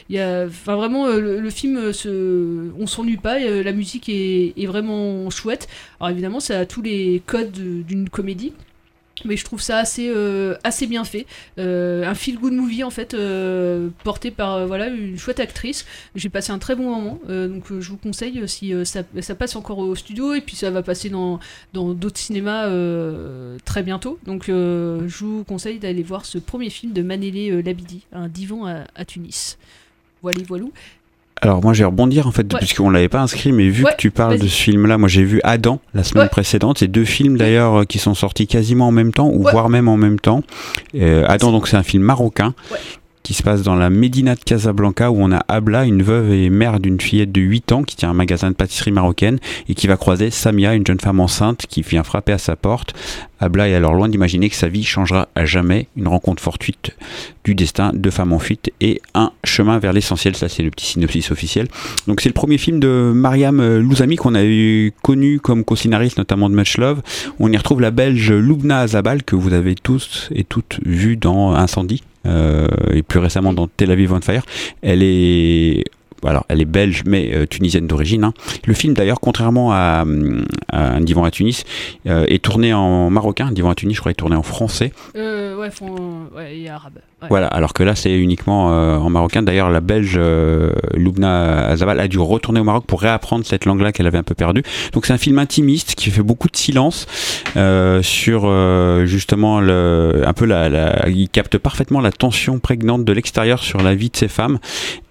[0.09, 5.68] y a vraiment le, film se on s'ennuie pas, euh, la musique est, vraiment chouette.
[5.99, 8.53] Alors évidemment, ça a tous les codes de- d'une comédie.
[9.26, 11.28] Mais je trouve ça assez, euh, assez bien fait.
[11.59, 15.86] Euh, un feel good movie en fait, euh, porté par euh, voilà, une chouette actrice.
[16.16, 18.84] J'ai passé un très bon moment, euh, donc euh, je vous conseille euh, si euh,
[18.84, 19.03] ça,
[19.36, 21.39] passe encore au studio et puis ça va passer dans
[21.74, 24.20] dans d'autres cinémas euh, très bientôt.
[24.26, 28.28] Donc euh, je vous conseille d'aller voir ce premier film de Manélé euh, Labidi, un
[28.28, 29.57] divan à, à Tunis.
[30.24, 30.74] Voilà, voilou.
[31.44, 32.60] Alors moi je vais rebondir en fait Ouais.
[32.60, 35.08] puisqu'on l'avait pas inscrit mais vu Ouais, que tu parles de ce film là moi
[35.10, 36.30] j'ai vu Adam la semaine Ouais.
[36.30, 39.70] précédente c'est deux films d'ailleurs euh, qui sont sortis quasiment en même temps ou voire
[39.70, 40.41] même en même temps
[40.96, 42.54] Euh, Adam donc c'est un film marocain.
[43.24, 46.49] Qui se passe dans la Médina de Casablanca où on a Abla une veuve et
[46.49, 49.88] mère d'une fillette de 8 ans qui tient un magasin de pâtisserie marocaine et qui
[49.88, 52.93] va croiser Samia une jeune femme enceinte qui vient frapper à sa porte
[53.43, 56.91] Abla est alors loin d'imaginer que sa vie changera à jamais une rencontre fortuite
[57.43, 60.34] du destin, deux femmes en fuite et un chemin vers l'essentiel.
[60.38, 61.67] Ça, c'est le petit synopsis officiel.
[62.07, 66.17] Donc, c'est le premier film de Mariam euh, Louzami qu'on a eu connu comme co-scénariste,
[66.17, 67.01] notamment de Much Love.
[67.39, 71.53] On y retrouve la belge Lubna Azabal, que vous avez tous et toutes vu dans
[71.53, 72.01] Incendie.
[72.26, 74.43] Euh, et plus récemment dans Tel Aviv on Fire.
[74.82, 75.84] Elle est
[76.26, 78.24] alors, elle est belge mais euh, tunisienne d'origine.
[78.24, 78.34] hein.
[78.65, 80.05] Le film, d'ailleurs, contrairement à,
[80.71, 81.65] Un divan à Tunis,
[82.07, 83.47] euh, est tourné en marocain.
[83.47, 84.93] Un divan à Tunis, je crois, est tourné en français.
[85.15, 86.99] Ouais, font, ouais, arabe.
[87.30, 89.43] Voilà, alors que là c'est uniquement euh, en marocain.
[89.43, 93.91] D'ailleurs, la Belge euh, Loubna Azabal a dû retourner au Maroc pour réapprendre cette langue-là
[93.91, 94.63] qu'elle avait un peu perdue.
[94.93, 97.07] Donc c'est un film intimiste qui fait beaucoup de silence
[97.57, 103.05] euh, sur euh, justement le, un peu la, la, il capte parfaitement la tension prégnante
[103.05, 104.59] de l'extérieur sur la vie de ces femmes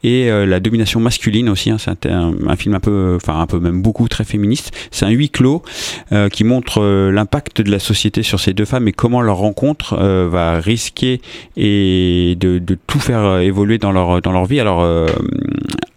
[0.05, 1.71] et euh, la domination masculine aussi.
[1.71, 1.77] hein.
[1.79, 4.73] c'est un, un film un peu, enfin un peu même beaucoup très féministe.
[4.91, 5.63] C'est un huis clos
[6.11, 9.97] euh, qui montre l'impact de la société sur ces deux femmes et comment leur rencontre
[9.97, 11.21] va risquer
[11.57, 12.02] et
[12.37, 14.61] de, tout faire euh, évoluer dans leur dans leur vie.
[14.61, 15.07] Alors euh,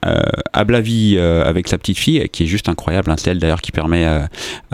[0.06, 0.22] euh,
[0.54, 3.10] Ablavi euh, avec sa petite fille qui est juste incroyable.
[3.10, 3.16] hein.
[3.18, 4.30] C'est elle d'ailleurs qui permet à,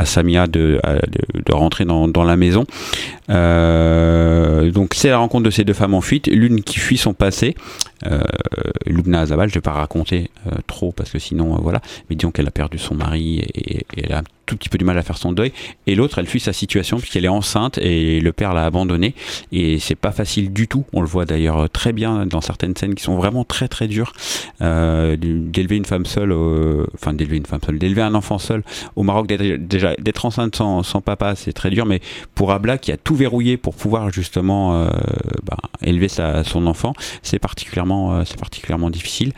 [0.05, 0.81] Samia de,
[1.33, 2.65] de, rentrer dans, la maison.
[3.29, 7.13] Euh, donc c'est la rencontre de ces deux femmes en fuite, l'une qui fuit son
[7.13, 7.55] passé.
[8.87, 10.31] Lubna Azabal, je vais pas raconter
[10.65, 14.13] trop parce que sinon voilà, mais disons qu'elle a perdu son mari et, et elle
[14.13, 15.53] a tout petit peu du mal à faire son deuil.
[15.87, 19.15] Et l'autre, elle fuit sa situation puisqu'elle est enceinte et le père l'a abandonnée
[19.53, 20.85] et c'est pas facile du tout.
[20.91, 24.11] On le voit d'ailleurs très bien dans certaines scènes qui sont vraiment très très dures.
[24.61, 28.63] Euh, d'élever une femme seule, euh, enfin d'élever une femme seule, d'élever un enfant seul
[28.95, 31.85] au Maroc, déjà d'être enceinte sans, sans papa, c'est très dur.
[31.85, 32.01] Mais
[32.35, 34.89] pour Abla qui a tout verrouillé pour pouvoir justement euh,
[35.43, 39.33] ben, élever sa, son enfant, c'est particulièrement, euh, c'est particulièrement difficile.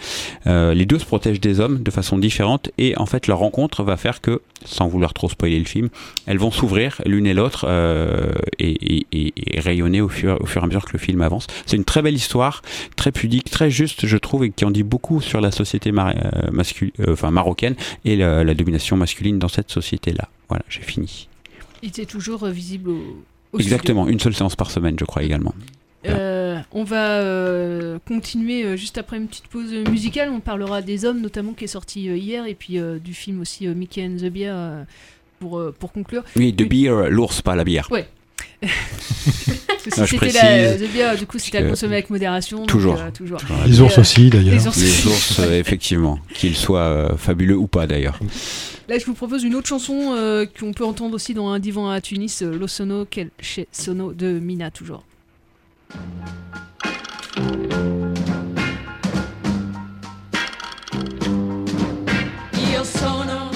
[0.47, 3.83] Euh, les deux se protègent des hommes de façon différente et en fait leur rencontre
[3.83, 5.89] va faire que, sans vouloir trop spoiler le film,
[6.25, 10.45] elles vont s'ouvrir l'une et l'autre euh, et, et- et- et rayonner au fur, au
[10.45, 11.47] fur et à mesure que le film avance.
[11.65, 12.61] C'est une très belle histoire,
[12.95, 16.13] très pudique, très juste, je trouve, et qui en dit beaucoup sur la société mar-
[16.15, 16.63] euh,
[17.01, 17.75] euh, enfin, marocaine
[18.05, 20.29] et la, la domination masculine dans cette société-là.
[20.47, 21.27] Voilà, j'ai fini.
[21.81, 23.23] Il était toujours visible au,
[23.53, 25.53] au Exactement, une seule séance par semaine, je crois également.
[26.05, 30.29] Euh, on va euh, continuer euh, juste après une petite pause musicale.
[30.31, 33.39] On parlera des hommes, notamment qui est sorti euh, hier, et puis euh, du film
[33.41, 34.83] aussi euh, Mickey and the euh,
[35.39, 36.23] pour, euh, pour conclure.
[36.35, 37.87] Oui, de beer, l'ours, pas la bière.
[37.91, 38.07] Ouais.
[38.61, 42.59] Parce que si c'était la the beer, du coup, c'était à consommer avec modération.
[42.59, 42.99] donc, Toujours.
[42.99, 43.39] euh, toujours.
[43.67, 44.55] Les ours aussi, d'ailleurs.
[44.55, 45.07] Les ours Les aussi.
[45.07, 48.17] ours, effectivement, qu'ils soient euh, fabuleux ou pas d'ailleurs.
[48.87, 51.89] Là, je vous propose une autre chanson euh, qu'on peut entendre aussi dans un divan
[51.89, 55.03] à Tunis, euh, Lo Sono Quel Che Sono de Mina, toujours.
[62.71, 63.49] Io sono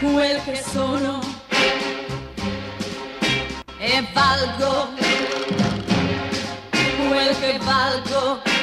[0.00, 1.20] quel che sono
[3.78, 5.06] e valgo
[7.08, 8.55] quel che valgo.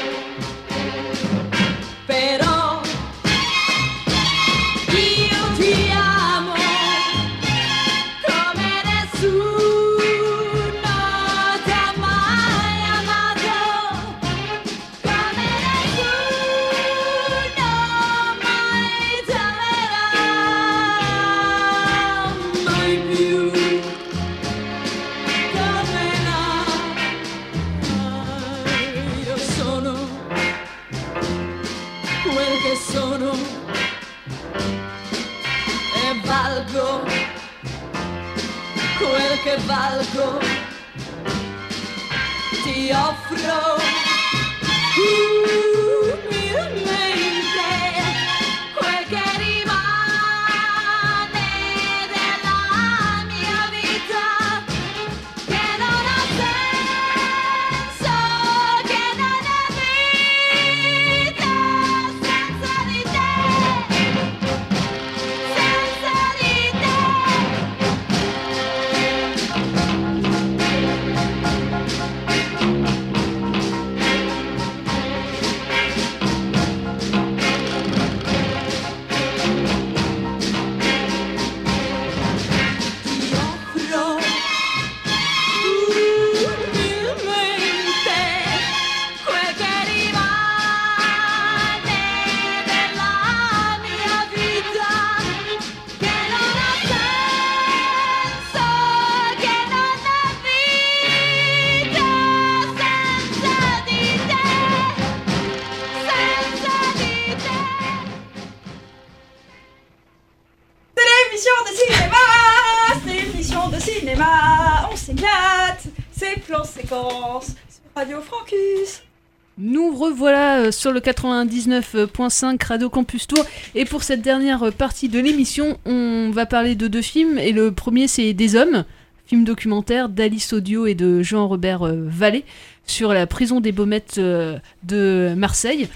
[120.94, 126.76] Le 99.5 Radio Campus Tour et pour cette dernière partie de l'émission, on va parler
[126.76, 128.86] de deux films et le premier c'est Des Hommes,
[129.26, 132.46] film documentaire d'Alice Audio et de Jean-Robert euh, Vallée
[132.86, 135.90] sur la prison des Baumettes euh, de Marseille.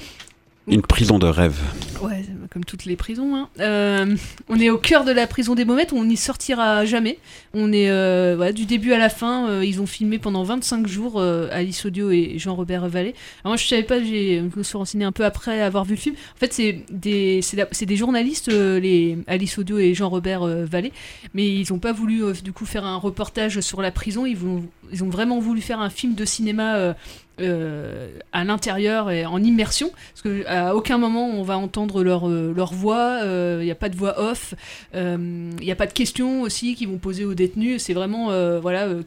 [0.67, 1.57] Une prison de rêve.
[2.01, 3.35] Ouais, comme toutes les prisons.
[3.35, 3.49] hein.
[3.61, 4.15] Euh,
[4.49, 7.19] on est au cœur de la prison des Baumettes, on n'y sortira jamais.
[7.53, 9.47] On est euh, du début à la fin.
[9.49, 13.15] euh, ils ont filmé pendant 25 jours Alice Audio et Jean-Robert Vallée.
[13.43, 15.99] Alors moi, je savais pas, je me suis renseigné un peu après avoir vu le
[15.99, 16.15] film.
[16.35, 20.91] En fait, c'est des, journalistes, les Alice Audio et Jean-Robert Vallée,
[21.33, 24.25] mais ils n'ont pas voulu du coup faire un reportage sur la prison.
[24.25, 26.93] Ils ont vraiment voulu faire un film de cinéma.
[27.39, 32.03] Euh, euh, à l'intérieur et en immersion, parce que à aucun moment on va entendre
[32.03, 34.53] leur, euh, leur voix, il n'y a pas de voix off,
[34.93, 38.59] il n'y a pas de questions aussi qui vont poser aux détenus, c'est vraiment euh,
[38.59, 39.03] voilà euh,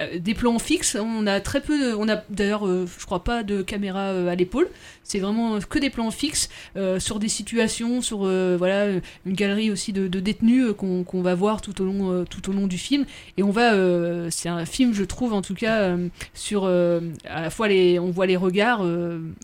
[0.00, 3.24] euh, des plans fixes, on a très peu, de- on a d'ailleurs euh, je crois
[3.24, 4.68] pas de caméra euh, à l'épaule,
[5.12, 8.86] c'est vraiment que des plans fixes euh, sur des situations, sur euh, voilà
[9.26, 12.66] une galerie aussi de, détenus euh, qu'on va voir tout au long tout au long
[12.66, 13.04] du film.
[13.36, 13.72] Et on va
[14.30, 15.96] c'est un film je trouve en tout cas
[16.32, 18.82] sur à la fois les on voit les regards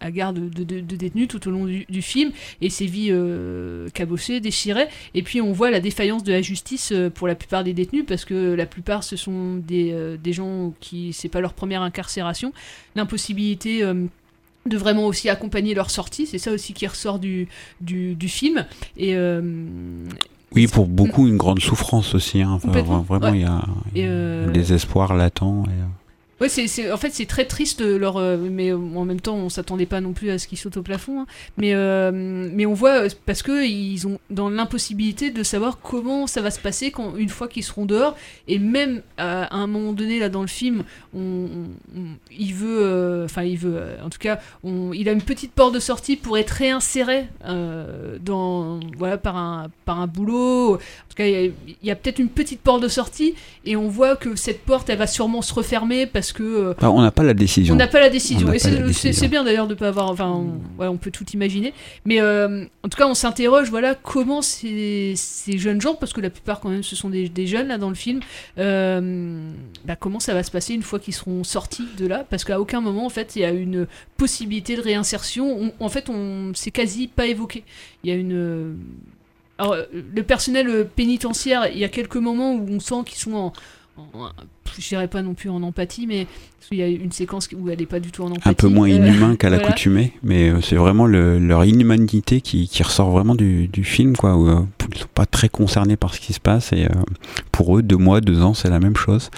[0.00, 3.12] à garde de, détenus tout au long du, film et ces vies
[3.92, 4.88] cabossées déchirées.
[5.14, 8.24] Et puis on voit la défaillance de la justice pour la plupart des détenus parce
[8.24, 12.52] que la plupart ce sont des, des gens qui c'est pas leur première incarcération.
[12.98, 14.06] L'impossibilité euh,
[14.68, 17.48] de vraiment aussi accompagner leur sortie, c'est ça aussi qui ressort du,
[17.80, 18.64] du, du film.
[18.96, 19.40] Et euh,
[20.54, 22.42] Oui, pour beaucoup, une grande souffrance aussi.
[22.42, 22.52] hein.
[22.62, 22.70] Enfin,
[23.02, 23.38] vraiment, ouais.
[23.38, 23.62] il y a
[23.94, 25.64] Et, euh, des espoirs latents.
[25.66, 25.70] et,
[26.40, 29.48] Ouais, c'est, en fait, c'est très triste, leur, euh, mais euh, en même temps, on
[29.48, 31.22] s'attendait pas non plus à ce qu'ils sautent au plafond.
[31.22, 31.26] hein.
[31.56, 36.28] Mais, euh, mais on voit, euh, parce que ils ont dans l'impossibilité de savoir comment
[36.28, 38.16] ça va se passer quand, une fois qu'ils seront dehors.
[38.46, 41.48] Et même à, un moment donné, là, dans le film, on,
[42.30, 45.50] il veut, euh, enfin, il veut, euh, en tout cas, on, il a une petite
[45.52, 50.74] porte de sortie pour être réinséré euh, dans, voilà, par un, par un boulot.
[50.74, 53.34] En tout cas, il y a, a peut-être une petite porte de sortie,
[53.64, 57.00] et on voit que cette porte, elle va sûrement se refermer parce que euh, on
[57.02, 57.74] n'a pas la décision.
[57.74, 58.52] on n'a pas la On décision.
[58.52, 60.10] Et c'est- bien d'ailleurs de pas avoir.
[60.10, 61.74] Enfin, on, ouais, on peut tout imaginer.
[62.04, 63.70] Mais euh, en tout cas, on s'interroge.
[63.70, 67.28] Voilà comment ces, ces jeunes gens, parce que la plupart quand même, ce sont des,
[67.28, 68.20] des jeunes là dans le film.
[68.58, 69.50] euh,
[69.84, 72.24] bah, comment ça va se passer une fois qu'ils seront sortis de là?
[72.28, 75.46] Parce qu'à aucun moment, en fait, il y a une possibilité de réinsertion.
[75.60, 77.64] On- en fait, on c'est quasi pas évoqué.
[78.04, 78.76] Il y a une
[79.60, 83.52] alors, le personnel pénitentiaire, il y a quelques moments où on sent qu'ils sont en,
[84.14, 84.30] en-
[84.78, 86.26] je dirais pas non plus en empathie, mais
[86.60, 88.48] qu'il y a une séquence où elle n'est pas du tout en empathie.
[88.48, 89.62] un peu moins Euh, inhumain qu'à voilà.
[89.64, 94.16] l'accoutumée, mais euh, c'est vraiment le- leur inhumanité qui, qui ressort vraiment du, du film,
[94.16, 94.36] quoi.
[94.36, 94.60] Où, euh,
[94.94, 96.88] ils sont pas très concernés par ce qui se passe et euh,
[97.52, 99.30] pour eux, deux mois, deux ans, c'est la même chose.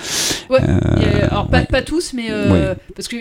[0.50, 1.66] Ouais, Euh, il y a- alors pas, ouais.
[1.66, 2.74] pas tous, mais Ouais.
[2.94, 3.16] parce que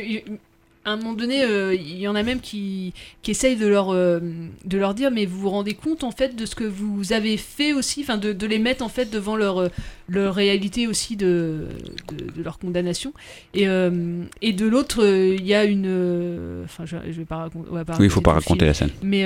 [0.90, 3.90] à un moment donné, euh, il y en a même qui, qui essayent de leur,
[3.94, 4.20] euh,
[4.66, 7.38] de leur dire, mais vous vous rendez compte en fait de ce que vous avez
[7.38, 9.68] fait aussi, enfin de, de les mettre en fait devant leur, euh,
[10.08, 11.68] leur réalité aussi de,
[12.12, 13.14] de, de leur condamnation.
[13.54, 17.70] Et, euh, et de l'autre, il y a une, enfin je, je vais pas raconter.
[17.72, 18.68] va pas Oui, il faut raconter pas raconter film.
[18.68, 18.90] la scène.
[19.04, 19.26] Mais,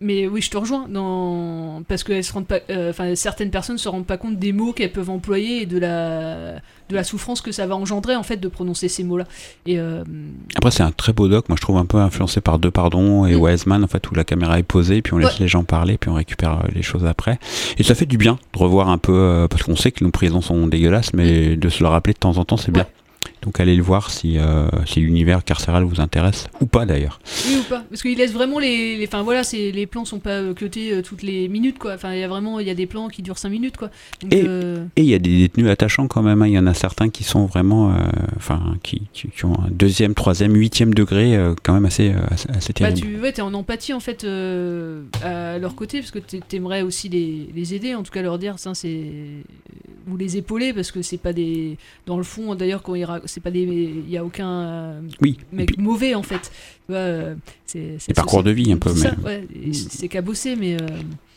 [0.00, 3.78] mais oui, je te rejoins dans parce que elles se rendent pas, enfin certaines personnes
[3.78, 7.40] se rendent pas compte des mots qu'elles peuvent employer et de la de la souffrance
[7.40, 9.24] que ça va engendrer en fait de prononcer ces mots-là.
[9.66, 10.04] Et euh,
[10.56, 13.26] Après, c'est un très beau doc, moi je trouve un peu influencé par Deux Pardons
[13.26, 15.32] et Wiseman, en fait, où la caméra est posée, puis on laisse Mm.
[15.34, 15.40] Ouais.
[15.40, 17.38] les gens parler, puis on récupère euh, les choses après.
[17.78, 20.10] Et ça fait du bien de revoir un peu, euh, parce qu'on sait que nos
[20.10, 22.86] prisons sont dégueulasses, mais de se le rappeler de temps en temps, c'est bien.
[23.44, 27.20] Donc allez le voir si, euh, si l'univers carcéral vous intéresse, ou pas d'ailleurs.
[27.46, 30.18] oui ou pas Parce qu'il laisse vraiment les, les- enfin voilà, c'est les plans sont
[30.18, 31.92] pas euh, cutés euh, toutes les minutes quoi.
[31.94, 33.90] Enfin il y a vraiment il y a des plans qui durent 5 minutes quoi.
[34.22, 36.40] Donc, Et euh, il y a des détenus attachants quand même.
[36.42, 36.46] hein.
[36.46, 37.98] Il y en a certains qui sont vraiment, euh,
[38.36, 42.48] enfin, qui, qui, qui ont un deuxième, troisième, huitième degré, quand même assez, assez,
[42.80, 43.00] Bah, terrible.
[43.00, 44.24] tu ouais, es en empathie en fait
[45.22, 48.38] à leur côté parce que t'es- t'aimerais aussi les, les aider, en tout cas leur
[48.38, 49.04] dire ça c'est
[50.10, 51.76] ou les épauler parce que c'est pas des
[52.06, 55.38] dans le fond d'ailleurs quand il c'est pas des il y a aucun euh, Oui,
[55.52, 56.50] mec mauvais en fait.
[56.90, 57.34] Euh,
[57.66, 60.86] c'est parcours de vie, un peu, mais- ouais, c'est cabossé mais euh,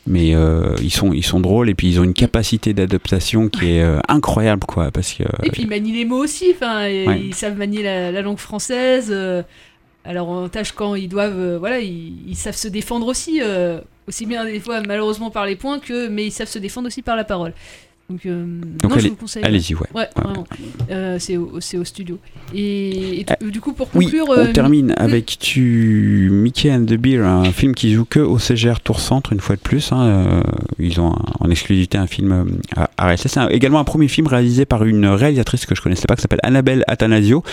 [0.06, 3.72] mais euh, ils sont ils sont drôles et puis ils ont une capacité d'adaptation qui
[3.72, 7.22] est euh, incroyable quoi parce que Et puis ils manient les mots aussi, enfin, Ouais.
[7.28, 9.14] ils savent manier la, la langue française.
[10.06, 13.42] alors en tâche quand ils doivent, voilà, ils, ils savent se défendre aussi,
[14.08, 17.02] aussi bien des fois malheureusement par les points que, mais ils savent se défendre aussi
[17.02, 17.54] par la parole.
[18.10, 18.46] Donc, euh,
[18.82, 19.44] Donc non, je allez- vous le conseille.
[19.44, 19.82] allez-y, ouais.
[19.94, 20.24] Ouais, Ouais.
[20.24, 20.46] vraiment.
[20.92, 22.18] Euh, c'est au, studio.
[22.56, 26.86] Et, et t- du coup pour oui conclure, on euh, termine avec tu Mickey and
[26.86, 29.92] the Beer un film qui joue que au CGR Tour Centre une fois de plus
[29.92, 30.42] hein, euh,
[30.80, 32.46] ils ont un- en exclusivité un film euh,
[32.98, 36.16] à RSS c'est également un premier film réalisé par une réalisatrice que je connaissais pas
[36.16, 37.44] qui s'appelle Annabelle Atanasio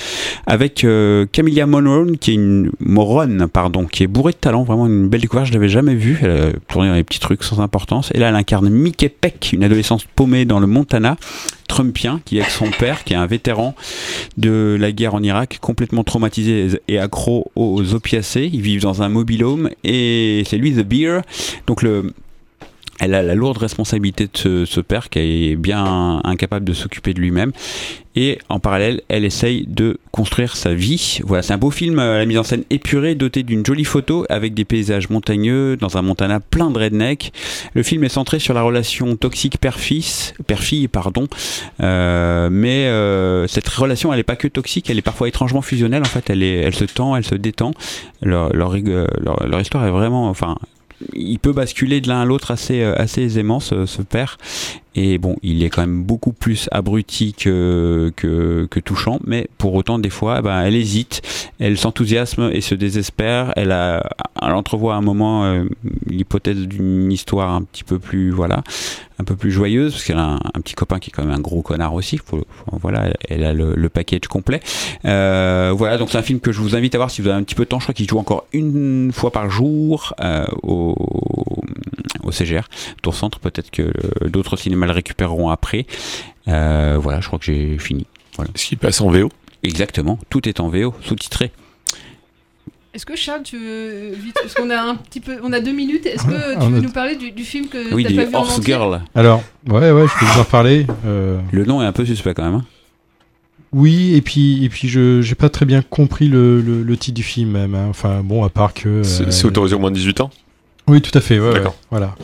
[0.46, 4.86] avec euh, Camilla Monron qui est une Moron pardon qui est bourrée de talent vraiment
[4.86, 7.58] une belle découverte je l'avais jamais vue elle a tourné dans des petits trucs sans
[7.60, 11.16] importance et là elle incarne Mickey Peck une adolescente paumée dans le Montana,
[11.68, 13.74] trumpien, qui est avec son père, qui est un vétéran
[14.36, 18.50] de la guerre en Irak, complètement traumatisé et accro aux opiacés.
[18.52, 21.20] Ils vivent dans un mobilhome et c'est lui The Beer.
[21.66, 22.12] Donc le
[23.00, 25.18] elle a la lourde responsabilité de ce, père qui
[25.50, 27.52] est bien incapable de s'occuper de lui-même.
[28.16, 31.18] Et en parallèle, elle essaye de construire sa vie.
[31.24, 34.24] Voilà, c'est un beau film à la mise en scène épurée, doté d'une jolie photo
[34.28, 37.32] avec des paysages montagneux dans un Montana plein de redneck.
[37.72, 41.26] Le film est centré sur la relation toxique père-fils, père-fille, pardon.
[41.82, 46.02] Euh, mais euh, cette relation, elle n'est pas que toxique, elle est parfois étrangement fusionnelle.
[46.02, 47.72] En fait, elle, se tend, elle se détend.
[48.22, 48.76] Leur
[49.60, 50.56] histoire est vraiment, enfin,
[51.12, 54.38] il peut basculer de l'un à l'autre assez, euh, assez aisément, ce, ce, père.
[54.96, 59.98] Et bon, il est quand même beaucoup plus abruti que, que, touchant, mais pour autant,
[59.98, 61.22] des fois, ben, elle hésite,
[61.58, 63.52] elle s'enthousiasme et se désespère.
[63.56, 64.08] Elle, a,
[64.40, 65.64] elle entrevoit à un moment euh,
[66.06, 68.62] l'hypothèse d'une histoire un petit peu plus, voilà,
[69.18, 71.40] un peu plus joyeuse, parce qu'elle a un, petit copain qui est quand même un
[71.40, 72.20] gros connard aussi.
[72.72, 74.60] Voilà, elle a le, le package complet.
[75.04, 77.38] Euh, voilà, donc c'est un film que je vous invite à voir si vous avez
[77.38, 77.80] un petit peu de temps.
[77.80, 80.94] Je crois qu'il joue encore une fois par jour euh, au,
[82.22, 82.68] au CGR,
[83.02, 83.40] Tour Centre.
[83.40, 83.92] Peut-être que
[84.26, 85.86] d'autres cinémas récupéreront après.
[86.48, 88.06] Euh, voilà, je crois que j'ai fini.
[88.36, 88.50] Voilà.
[88.54, 89.30] Est-ce qu'il passe en VO
[89.62, 91.50] Exactement, tout est en VO, sous-titré.
[92.92, 95.72] Est-ce que Charles, tu veux vite, parce qu'on a un petit peu, on a deux
[95.72, 96.06] minutes.
[96.06, 98.24] Est-ce que tu On veux a- nous parler du, du film que Oui, t'as pas
[98.28, 99.02] vu en Horse entier Girl.
[99.16, 100.86] Alors, ouais, ouais, je peux vous en parler.
[101.06, 102.54] euh, Le nom est un peu suspect quand même.
[102.54, 102.64] hein.
[103.72, 107.16] Oui, et puis, et puis je j'ai pas très bien compris le, le, le titre
[107.16, 107.74] du film même.
[107.74, 107.86] hein.
[107.90, 109.02] Enfin, bon, à part que.
[109.02, 110.30] C'est euh, c'est autorisé au moins de 18 ans?
[110.86, 112.14] Oui, tout à fait, ouais, voilà.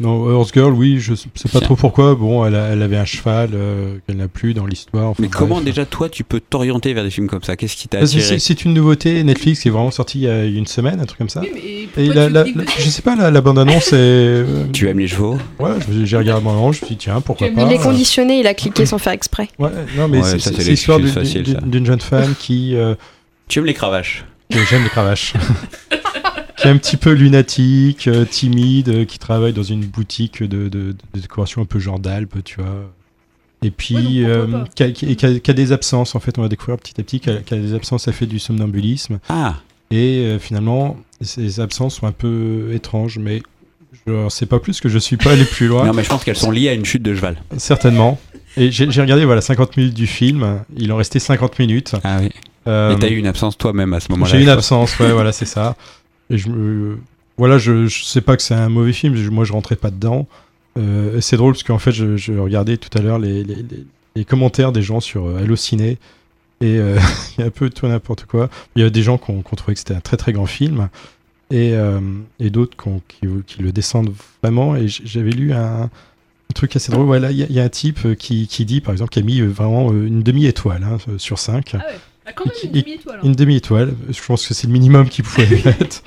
[0.00, 1.60] Non, Horse Girl, oui, je sais pas Tiens.
[1.60, 2.14] trop pourquoi.
[2.14, 5.08] Bon, elle, a- elle avait un cheval euh, qu'elle n'a plus dans l'histoire.
[5.10, 5.64] enfin, Mais comment bref.
[5.66, 7.56] déjà toi tu peux t'orienter vers des films comme ça?
[7.56, 8.22] Qu'est-ce qui t'a c'est- attiré?
[8.22, 11.04] C'est c'est une nouveauté Netflix qui est vraiment sortie il y a une semaine, un
[11.04, 11.40] truc comme ça.
[11.42, 13.96] Oui, mais Et la, la- la- je sais pas, la, la bande-annonce est.
[13.96, 15.36] euh, Tu aimes les chevaux?
[15.58, 15.70] Ouais,
[16.04, 17.62] j'ai regardé mon annonce, je me suis dit, tiens, pourquoi pas.
[17.62, 19.48] Il est euh, conditionné, il a cliqué sans faire exprès.
[19.58, 21.60] Ouais, non, mais Ouais, c'est ça, c'est- c'est c'est l'histoire d'une l'excuse facile, ça.
[21.60, 22.74] d'une- d'une jeune femme qui.
[22.76, 22.94] euh,
[23.48, 24.24] Tu aimes les cravaches?
[24.50, 25.34] j'aime les cravaches.
[26.60, 30.68] qui est un petit peu lunatique, euh, timide, euh, qui travaille dans une boutique de,
[30.68, 32.90] de, de décoration un peu genre d'Alpes, tu vois.
[33.62, 36.14] Et puis, Ouais, donc euh, qui, a, qui a- qui a- qui a des absences,
[36.14, 38.38] en fait, on va découvrir petit à petit qu'elle a des absences, elle fait du
[38.38, 39.18] somnambulisme.
[39.28, 39.56] Ah
[39.90, 43.42] Et euh, finalement, ces absences sont un peu étranges, mais
[44.06, 45.84] je ne sais pas plus que je suis pas allé plus loin.
[45.84, 47.36] Non mais je pense qu'elles sont liées à une chute de cheval.
[47.58, 48.18] Certainement.
[48.56, 50.60] Et j'ai regardé voilà 50 minutes du film.
[50.76, 51.94] Il en restait 50 minutes.
[52.04, 52.30] Ah oui.
[52.66, 55.12] Euh, Et t'as eu une absence toi-même à ce moment-là J'ai eu une absence, ouais,
[55.12, 55.76] voilà, c'est ça.
[56.30, 56.98] Et je me,
[57.40, 59.18] voilà, je, sais pas que c'est un mauvais film.
[59.30, 60.28] Moi, je rentrais pas dedans.
[60.78, 63.44] Euh, c'est drôle parce qu'en fait, je, regardais tout à l'heure les,
[64.26, 65.98] commentaires des gens sur euh, Allociné.
[66.60, 66.98] Et euh,
[67.38, 68.50] il y a un peu tout n'importe quoi.
[68.76, 70.90] Il y a des gens qui ont, trouvé que c'était un très très grand film.
[71.50, 71.74] Et,
[72.40, 72.76] d'autres
[73.08, 73.26] qui,
[73.58, 74.12] le descendent
[74.42, 74.76] vraiment.
[74.76, 75.88] Et j'avais lu un,
[76.54, 77.06] truc assez drôle.
[77.06, 80.22] Voilà, il y, a- un type qui, dit, par exemple, qui a mis vraiment une
[80.22, 81.70] demi-étoile hein, sur 5.
[81.74, 81.82] Ah ouais.
[82.30, 83.16] Ah, quand même une demi-étoile.
[83.18, 83.26] hein.
[83.26, 83.94] Une demi-étoile.
[84.08, 86.02] Je pense que c'est le minimum qu'il pouvait mettre.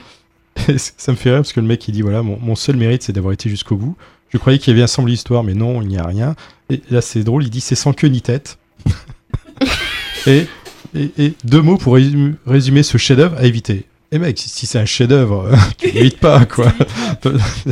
[0.68, 2.76] Et ça me fait rire parce que le mec il dit voilà mon, mon seul
[2.78, 3.96] mérite c'est d'avoir été jusqu'au bout.
[4.30, 6.36] Je croyais qu'il y avait un semble d'histoire mais non il n'y a rien.
[6.70, 8.58] Et là c'est drôle il dit c'est sans queue ni tête.
[10.28, 10.46] et,
[10.96, 13.86] et, et deux mots pour résumer, résumer ce chef-d'œuvre à éviter.
[14.12, 15.50] Et mec si, si c'est un chef-d'œuvre
[15.80, 16.72] tu l'évites pas quoi.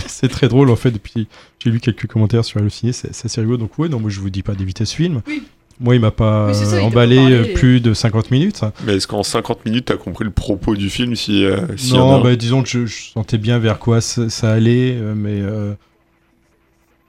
[0.07, 1.27] c'est très drôle en fait depuis
[1.63, 4.31] j'ai lu quelques commentaires sur Allociné c'est assez rigolo donc ouais non moi je vous
[4.31, 5.21] dis pas d'éviter ce film.
[5.27, 5.43] Oui.
[5.81, 8.61] Moi il m'a pas ça, il emballé pas euh, plus de 50 minutes.
[8.85, 11.97] Mais est-ce qu'en 50 minutes, t'as compris le propos du film si, euh, s'il y
[11.97, 14.93] en a Non, bah, disons que je, je sentais bien vers quoi ça, ça allait,
[14.93, 15.73] euh, mais euh,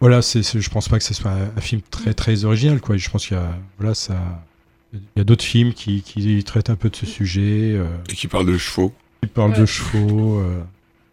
[0.01, 2.97] voilà, c'est, je pense pas que ce soit un, film très très original, quoi.
[2.97, 4.15] Je pense qu'il y a, voilà, ça,
[4.95, 8.15] il y a d'autres films qui, qui traitent un peu de ce sujet, euh, Et
[8.15, 8.93] qui parle de chevaux.
[9.23, 9.61] qui parlent Ouais.
[9.61, 10.43] de chevaux.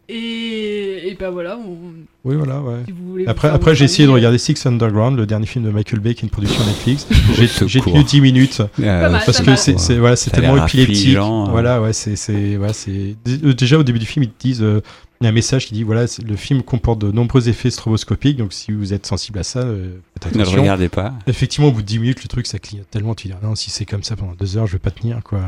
[0.09, 0.13] Euh.
[0.13, 1.57] Et, et ben voilà.
[1.57, 1.77] On...
[2.25, 2.79] Oui, voilà, ouais.
[2.85, 5.65] Si vous voulez vous Après, après j'ai essayé de regarder Six Underground, le dernier film
[5.65, 7.07] de Michael Bay, qui est une production Netflix.
[7.67, 8.61] J'ai, tenu 10 minutes.
[8.79, 11.15] Euh, mal, Parce que c'est, voilà, tellement épileptique.
[11.15, 11.45] euh.
[11.49, 13.15] Voilà, ouais, c'est, c'est, voilà, c'est.
[13.23, 14.81] dé- Déjà au début du film, ils te disent, euh,
[15.21, 18.37] il y a un message qui dit, voilà, le film comporte de nombreux effets stroboscopiques,
[18.37, 20.61] donc si vous êtes sensible à ça, euh, faites Ne le attention.
[20.61, 21.13] regardez pas.
[21.27, 23.55] Effectivement, au bout de 10 minutes, le truc, ça clignote tellement, tu dis, ah non,
[23.55, 25.39] si c'est comme ça pendant deux heures, je vais pas tenir, quoi.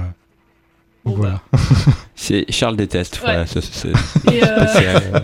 [1.05, 1.41] Donc Bon, bah.
[1.51, 1.63] voilà.
[2.15, 3.17] C'est Charles déteste.
[3.21, 5.19] Voilà, euh,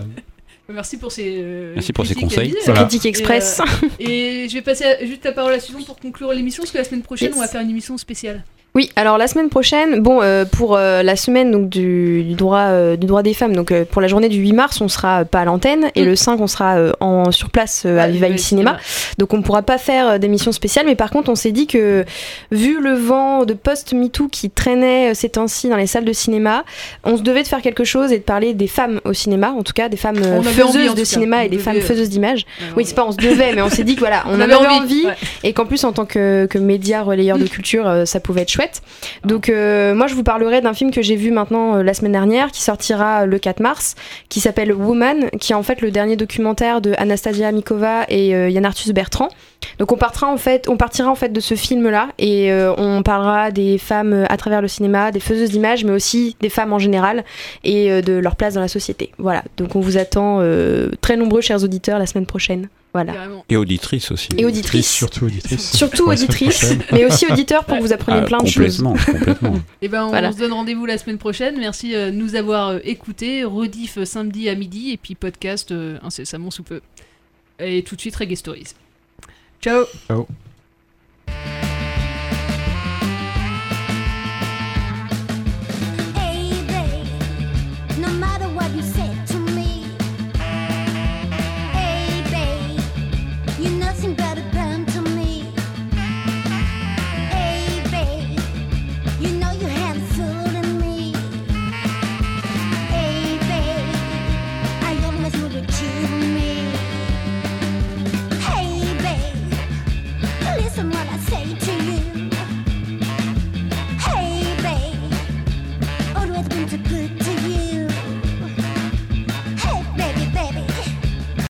[0.70, 2.54] Merci pour ces, euh, Merci pour ces critiques conseils.
[2.66, 2.80] Voilà.
[2.82, 3.60] Critique express.
[3.98, 4.08] Et, euh,
[4.44, 6.78] et je vais passer à- juste la parole à Susan pour conclure l'émission, parce que
[6.78, 7.36] la semaine prochaine, Yes.
[7.36, 8.44] on va faire une émission spéciale.
[8.74, 12.66] Oui, alors la semaine prochaine, bon, euh, pour euh, la semaine donc, du, du droit,
[12.68, 15.40] euh, du droit des femmes, donc pour la journée du 8 mars, on sera pas
[15.40, 18.76] à l'antenne, et le 5, on sera en, sur place à Vivaille Cinéma.
[19.18, 22.04] Donc on ne pourra pas faire d'émission spéciale, mais par contre, on s'est dit que,
[22.52, 26.64] vu le vent de post-MeToo qui traînait ces temps-ci dans les salles de cinéma,
[27.04, 29.62] on se devait de faire quelque chose et de parler des femmes au cinéma, en
[29.62, 32.46] tout cas des femmes faiseuses de cinéma On et des femmes faiseuses d'images.
[32.60, 34.40] ouais, Oui, c'est pas on se devait, mais on s'est dit que voilà, on, On
[34.40, 35.16] avait, avait envie, envie, ouais.
[35.42, 38.50] et qu'en plus en tant que, que média relayeur de culture, euh, ça pouvait être
[38.50, 38.57] chouette.
[39.24, 42.12] Donc euh, moi je vous parlerai d'un film que j'ai vu maintenant euh, la semaine
[42.12, 43.94] dernière, qui sortira euh, le 4 mars,
[44.28, 48.64] qui s'appelle Woman, qui est en fait le dernier documentaire de Anastasia Mikova et Yann
[48.64, 49.28] Arthus Bertrand.
[49.78, 53.02] Donc on partira en fait, on partira en fait de ce film-là et euh, on
[53.02, 56.78] parlera des femmes à travers le cinéma, des faiseuses d'images, mais aussi des femmes en
[56.78, 57.24] général
[57.64, 59.12] et de leur place dans la société.
[59.18, 59.42] Voilà.
[59.56, 60.42] Donc on vous attend
[61.00, 62.68] très nombreux, chers auditeurs, la semaine prochaine.
[62.94, 63.14] Voilà.
[63.50, 64.28] Et auditrice aussi.
[64.38, 64.90] Et auditrice.
[64.90, 65.72] Surtout auditrice.
[65.76, 68.78] Surtout auditrice, mais aussi auditeur pour que vous appreniez Ah, plein de choses.
[68.82, 69.60] complètement, complètement.
[69.82, 70.32] Et ben on Voilà.
[70.32, 71.58] se donne rendez-vous la semaine prochaine.
[71.58, 73.44] Merci euh, de nous avoir euh, écoutés.
[73.44, 75.72] Rediff euh, samedi à midi et puis podcast
[76.02, 76.80] incessamment sous peu.
[77.60, 78.72] Et tout de suite Reggae Stories.
[79.60, 80.26] Ciao Ciao.